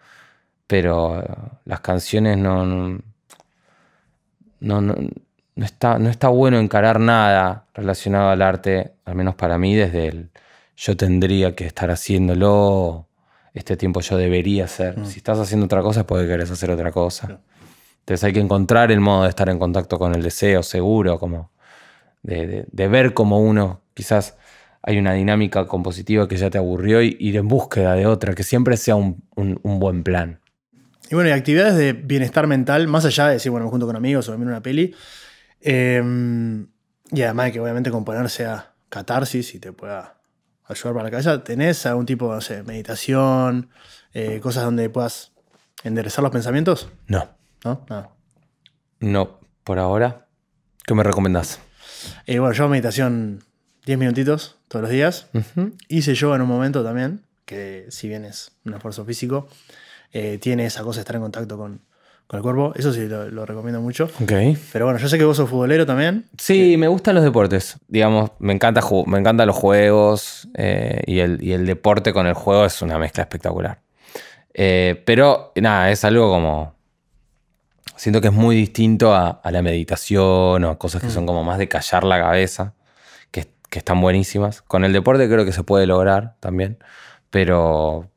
[0.68, 1.24] pero
[1.66, 2.99] las canciones no, no,
[5.58, 10.08] no- está, no está bueno encarar nada relacionado al arte, al menos para mí, desde
[10.08, 10.30] el
[10.78, 13.08] yo tendría que estar haciéndolo,
[13.53, 14.95] este tiempo yo debería hacer.
[15.05, 17.26] Si estás haciendo otra cosa es porque querés hacer otra cosa.
[17.28, 17.41] Claro.
[18.01, 21.51] Entonces hay que encontrar el modo de estar en contacto con el deseo, seguro, como
[22.24, 24.36] de, de- de ver como uno, quizás
[24.84, 28.43] hay una dinámica compositiva que ya te aburrió y ir en búsqueda de otra, que
[28.43, 30.39] siempre sea un- un- un buen plan.
[31.10, 33.95] Y bueno, y actividades de bienestar mental, más allá de decir, bueno, me junto con
[33.95, 34.93] amigos o me miro una peli.
[35.62, 36.01] Eh,
[37.12, 40.18] y además de que obviamente componer sea catarsis y te pueda
[40.66, 43.70] ayudar para la cabeza, ¿tenés algún tipo, no sé, meditación,
[44.14, 45.32] eh, cosas donde puedas
[45.84, 46.89] enderezar los pensamientos?
[47.08, 47.30] No,
[47.64, 47.86] ¿No?
[47.89, 48.10] Nada.
[48.99, 50.28] no, por ahora.
[50.86, 51.60] ¿Qué me recomendás?
[52.26, 53.43] Eh, bueno, yo meditación
[53.86, 55.28] 10 minutitos todos los días.
[55.34, 55.74] Ujú.
[55.89, 59.47] Hice yoga en un momento también, que si bien es un esfuerzo físico,
[60.14, 61.82] eh, tiene esa cosa de estar en contacto con,
[62.28, 62.73] con el cuerpo.
[62.75, 64.05] Eso sí, lo, lo recomiendo mucho.
[64.21, 64.34] Ok.
[64.73, 66.25] Pero bueno, yo sé que vos sos futbolero también.
[66.38, 67.78] Sí, me gustan los deportes.
[67.88, 72.34] Digamos, me, encanta me encantan los juegos eh, y, el, y el deporte con el
[72.34, 73.80] juego es una mezcla espectacular.
[74.53, 76.75] Eh, pero nada, es algo como...
[77.95, 81.43] Siento que es muy distinto a, a la meditación o a cosas que son como
[81.43, 82.75] más de callar la cabeza,
[83.32, 84.61] que, que están buenísimas.
[84.61, 86.78] Con el deporte creo que se puede lograr también,
[87.32, 88.07] pero,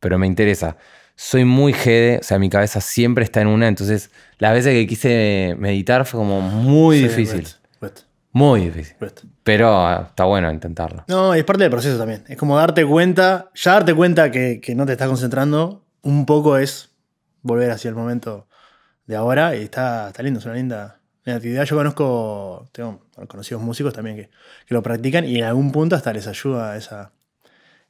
[0.00, 0.78] pero me interesa.
[1.20, 4.86] Soy muy jede, o sea, mi cabeza siempre está en una, entonces las veces que
[4.86, 7.48] quise meditar fue como muy Sí, difícil.
[8.30, 8.94] Muy difícil.
[9.42, 11.02] Pero ah, está bueno intentarlo.
[11.08, 12.22] No, y es parte del proceso también.
[12.28, 16.56] Es como darte cuenta, ya darte cuenta que, que no te estás concentrando, un poco
[16.56, 16.90] es
[17.42, 18.46] volver hacia el momento
[19.06, 21.64] de ahora y está, está lindo, es una linda, linda actividad.
[21.64, 24.30] Yo conozco, tengo conocidos músicos también que,
[24.66, 27.10] que lo practican y en algún punto hasta les ayuda esa,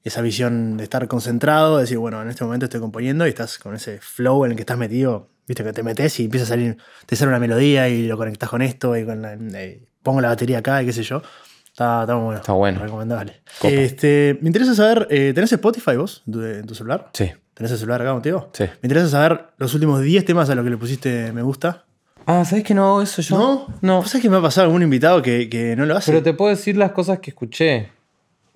[0.05, 3.59] esa visión de estar concentrado, de decir, bueno, en este momento estoy componiendo y estás
[3.59, 6.49] con ese flow en el que estás metido, viste que te metes y empieza a
[6.49, 6.77] salir,
[7.07, 10.29] te sale una melodía y lo conectas con esto y con la, eh, pongo la
[10.29, 11.23] batería acá y qué sé yo.
[11.67, 12.41] Está, está muy bueno.
[12.41, 12.81] Está bueno.
[12.81, 13.43] Recomendable.
[13.59, 13.73] Copa.
[13.73, 17.11] Este, me interesa saber, eh, ¿tenés Spotify vos en tu, celular?
[17.13, 18.51] Sí, ¿Tenés el celular acá contigo?
[18.53, 18.65] sí.
[18.65, 21.85] Me interesa saber los últimos 10 temas a los que le pusiste me gusta.
[22.27, 23.39] Ah, ¿sabes que no hago eso yo?
[23.39, 23.75] ¿No?
[23.81, 23.97] No.
[24.03, 26.13] ¿Vos sabés que me ha pasado algún invitado que, que no lo hace?
[26.13, 27.91] Pero te puedo decir las cosas que escuché.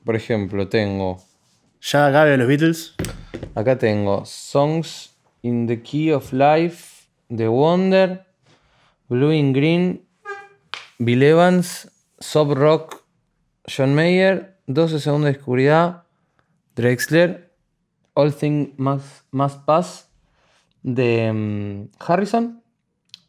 [0.05, 1.23] Por ejemplo, tengo.
[1.85, 2.95] Ya Gabe los Beatles.
[3.57, 8.25] Acá tengo Songs in the Key of Life, The Wonder,
[9.09, 10.07] Blue in Green,
[11.01, 13.05] Bill Evans, Sob Rock,
[13.67, 16.05] John Mayer, 12 segundos de oscuridad,
[16.77, 17.53] Drexler,
[18.15, 20.09] All Things Must, Must Pass,
[20.85, 22.63] de mm, Harrison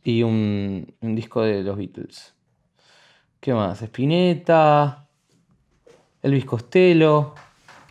[0.03, 2.35] y un, un disco de los Beatles.
[3.39, 3.81] ¿Qué más?
[3.81, 5.09] Spinetta,
[6.21, 7.33] Elvis Costello.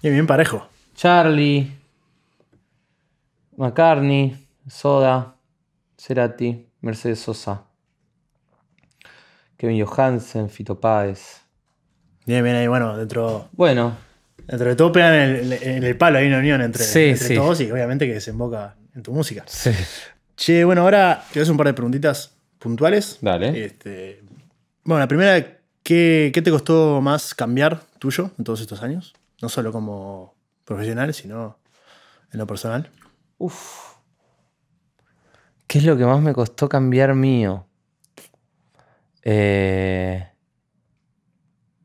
[0.03, 0.66] Bien, bien parejo.
[0.94, 1.70] Charlie,
[3.57, 5.36] McCartney, Soda,
[5.96, 7.64] Cerati, Mercedes Sosa,
[9.57, 11.40] Kevin Johansen, Fito Páez.
[12.26, 12.66] Bien, bien ahí.
[12.66, 13.96] Bueno, dentro, Bueno,
[14.46, 16.18] dentro de todo pegan en el, el palo.
[16.18, 17.34] Hay una unión entre, Sí, entre sí.
[17.34, 19.44] todos y obviamente que desemboca en tu música.
[19.46, 19.70] sí.
[20.34, 23.18] Che, bueno, ahora te voy a hacer un par de preguntitas puntuales.
[23.20, 23.64] Dale.
[23.66, 24.22] Este,
[24.82, 29.14] bueno, la primera, ¿qué, qué te costó más cambiar tuyo en todos estos años?
[29.43, 30.34] No solo como
[30.64, 31.59] profesional, sino
[32.32, 32.90] en lo personal.
[33.38, 33.97] Uf.
[35.66, 37.66] ¿Qué es lo que más me costó cambiar mío?
[39.22, 40.28] Eh,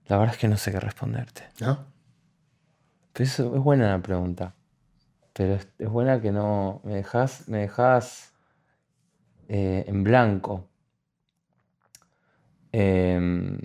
[0.05, 1.49] la verdad es que no sé qué responderte.
[1.59, 1.85] ¿No?
[3.13, 4.55] Pero eso es buena la pregunta.
[5.33, 6.81] Pero es, es buena que no.
[6.83, 7.47] Me dejas.
[7.47, 8.33] Me dejas
[9.47, 10.69] eh, en blanco.
[12.71, 13.59] Em,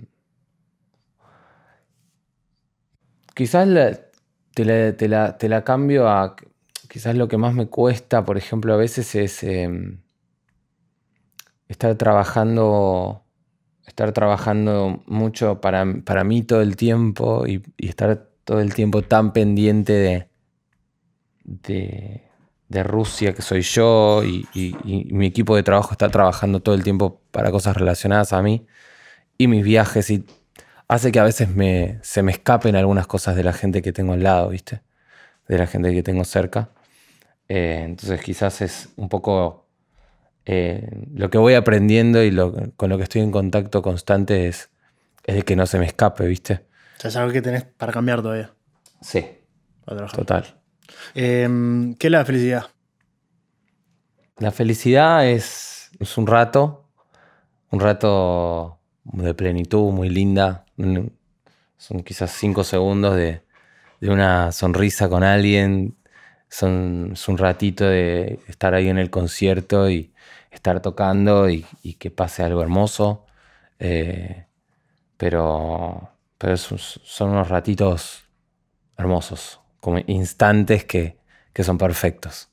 [3.33, 3.67] quizás
[4.53, 6.35] te, la, cambio a.
[6.89, 10.01] Quizás lo que más me cuesta, por ejemplo, a veces es em,
[11.67, 13.21] estar trabajando.
[13.85, 19.33] Estar trabajando mucho para, para mí todo el tiempo y, estar todo el tiempo tan
[19.33, 20.27] pendiente de,
[22.69, 24.73] de, Rusia que soy yo y- y
[25.13, 28.65] mi equipo de trabajo está trabajando todo el tiempo para cosas relacionadas a mí
[29.37, 30.25] y mis viajes y
[30.93, 34.13] hace que a veces me, se me escapen algunas cosas de la gente que tengo
[34.13, 34.81] al lado, ¿viste?
[35.47, 36.69] De la gente que tengo cerca.
[37.49, 39.67] Eh, entonces quizás es un poco
[40.45, 44.69] eh, lo que voy aprendiendo y lo, con lo que estoy en contacto constante es,
[45.25, 46.65] es de que no se me escape, ¿viste?
[46.97, 48.53] O sea, es algo que tenés para cambiar todavía,
[49.01, 49.25] Sí,
[49.85, 50.17] para trabajar.
[50.19, 50.61] total.
[51.15, 52.65] Em, ¿Qué es la felicidad?
[54.37, 56.89] La felicidad es, es un rato,
[57.71, 60.62] un rato de plenitud muy linda.
[60.77, 63.41] Son quizás cinco segundos de,
[64.01, 65.97] de una sonrisa con alguien.
[66.49, 70.13] Son, es un ratito de estar ahí en el concierto y
[70.51, 73.25] estar tocando y, y que pase algo hermoso.
[73.79, 74.45] Eh,
[75.17, 78.25] pero pero son unos ratitos
[78.97, 81.17] hermosos, como instantes que,
[81.53, 82.49] que son perfectos.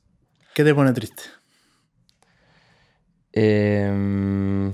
[0.53, 1.23] ¿Qué te pone triste?
[3.33, 4.73] Em,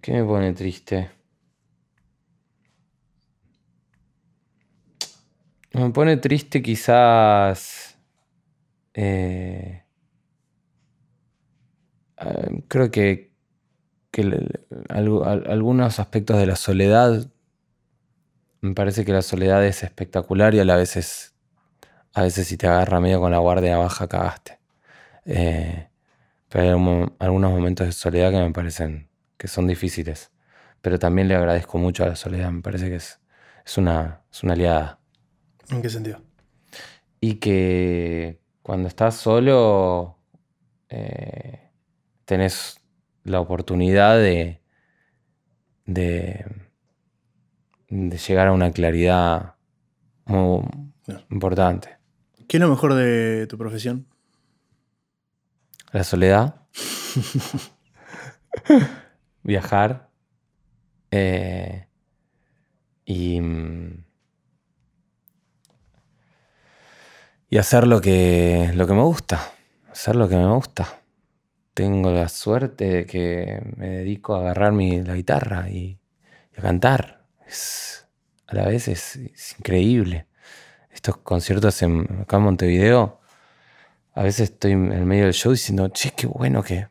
[0.00, 1.10] ¿Qué me pone triste?
[5.76, 7.98] Me pone triste quizás...
[8.94, 9.84] eh,
[12.18, 13.32] eh, creo que,
[14.10, 14.22] que
[14.88, 17.30] algunos aspectos de la soledad,
[18.62, 20.74] me parece que la soledad es espectacular y a la
[22.14, 24.58] a veces si te agarra medio con la guardia baja cagaste.
[25.26, 25.88] Eh,
[26.48, 26.70] pero hay
[27.20, 29.08] algunos momentos de soledad que me parecen
[29.38, 30.30] que son difíciles.
[30.82, 33.20] Pero también le agradezco mucho a la soledad, me parece que es,
[33.66, 35.00] es, una, es una aliada.
[35.70, 36.20] ¿En qué sentido?
[37.20, 40.18] Y que cuando estás solo,
[40.88, 41.70] eh,
[42.24, 42.80] tenés
[43.24, 44.60] la oportunidad de,
[45.86, 46.44] de,
[47.88, 49.54] de llegar a una claridad
[50.26, 50.62] muy
[51.30, 51.96] importante.
[52.48, 54.06] ¿Qué es lo mejor de tu profesión?
[55.92, 56.62] La soledad.
[59.42, 60.10] Viajar.
[61.10, 61.88] eh,
[63.04, 63.40] y.
[63.40, 64.04] mm,
[67.48, 69.52] Y hacer lo que, lo que me gusta.
[69.90, 71.00] Hacer lo que me gusta.
[71.74, 76.00] Tengo la suerte de que me dedico a agarrar mi, la guitarra y,
[76.56, 77.24] a cantar.
[77.46, 78.08] Es,
[78.48, 79.16] a la vez es,
[79.58, 80.26] increíble.
[80.90, 83.20] Estos conciertos en, acá en Montevideo,
[84.14, 86.88] a veces estoy en el medio del show diciendo, che, qué bueno que,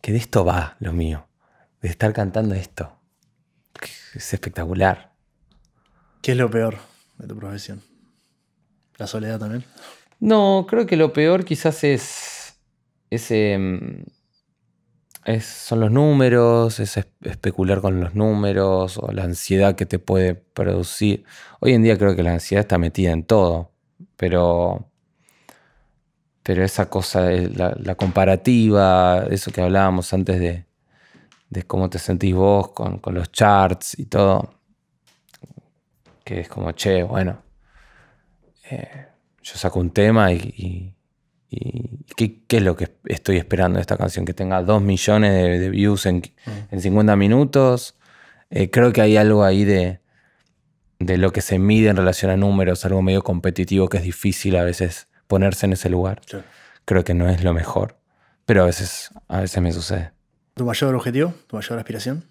[0.00, 1.26] que de esto va lo mío.
[1.80, 2.96] De estar cantando esto.
[4.14, 5.12] Es espectacular.
[6.22, 6.76] ¿Qué es lo peor
[7.18, 7.95] de tu profesión?
[8.98, 9.64] ¿La soledad también?
[10.20, 12.58] No, creo que lo peor quizás es.
[15.24, 19.98] es son los números, es es- especular con los números o la ansiedad que te
[19.98, 21.24] puede producir.
[21.60, 23.72] Hoy en día creo que la ansiedad está metida en todo,
[24.16, 24.90] pero.
[26.42, 30.64] Pero esa cosa, la, la comparativa, eso que hablábamos antes de,
[31.50, 34.50] de cómo te sentís vos con, con los charts y todo,
[36.24, 37.42] que es como, che, bueno,
[38.70, 39.06] eh,
[39.42, 40.92] yo saco un tema y, y-
[41.48, 44.24] y ¿qué, qué es lo que estoy esperando de esta canción?
[44.24, 46.22] Que tenga dos millones de, de views en,
[46.70, 47.96] en 50 minutos.
[48.50, 50.00] Eh, creo que hay algo ahí de,
[50.98, 54.56] de lo que se mide en relación a números, algo medio competitivo que es difícil
[54.56, 56.20] a veces ponerse en ese lugar.
[56.84, 57.96] Creo que no es lo mejor,
[58.44, 60.10] pero a veces, a veces me sucede.
[60.54, 61.34] ¿Tu mayor objetivo?
[61.46, 62.24] ¿Tu mayor aspiración?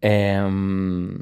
[0.00, 1.18] Em,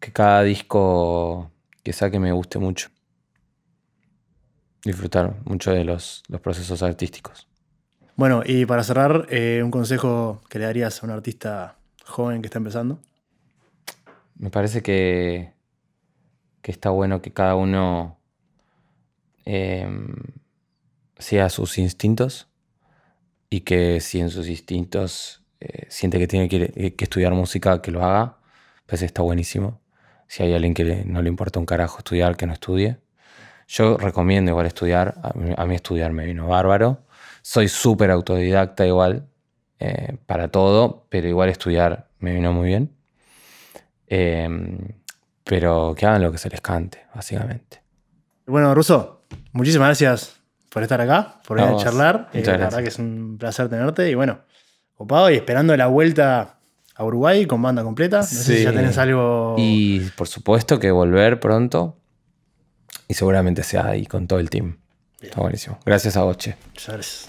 [0.00, 1.50] que cada disco
[1.82, 2.88] que saque me guste mucho.
[4.84, 7.48] Disfrutar mucho de los, los procesos artísticos.
[8.16, 12.46] Bueno, y para cerrar, eh, un consejo que le darías a un artista joven que
[12.46, 13.00] está empezando.
[14.34, 15.52] Me parece que,
[16.62, 18.18] que está bueno que cada uno
[19.44, 20.14] em,
[21.18, 22.48] siga sus instintos
[23.50, 27.80] y que si en sus instintos eh, siente que tiene que, eh, que estudiar música,
[27.82, 28.38] que lo haga.
[28.86, 29.77] Pues está buenísimo.
[30.28, 32.98] Si hay alguien que no le importa un carajo estudiar, que no estudie.
[33.66, 35.14] Yo recomiendo igual estudiar.
[35.22, 37.00] A mí, a mí estudiar me vino bárbaro.
[37.42, 39.26] Soy súper autodidacta igual
[39.80, 42.92] eh, para todo, pero igual estudiar me vino muy bien.
[44.06, 44.78] Em,
[45.44, 47.82] pero que hagan lo que se les cante, básicamente.
[48.46, 49.22] Bueno, Russo,
[49.52, 52.30] muchísimas gracias por estar acá, por venir A charlar.
[52.32, 54.40] Eh, la verdad que es un placer tenerte y bueno,
[54.94, 56.57] ocupado y esperando la vuelta
[56.98, 58.18] a Uruguay con banda completa.
[58.18, 58.64] No sé si Sí.
[58.64, 59.54] ya tenés algo.
[59.56, 61.96] Y por supuesto que volver pronto.
[63.06, 64.76] Y seguramente sea ahí con todo el team.
[65.20, 65.78] Está buenísimo.
[65.86, 66.56] Gracias a Boche.
[66.74, 67.26] Muchas gracias.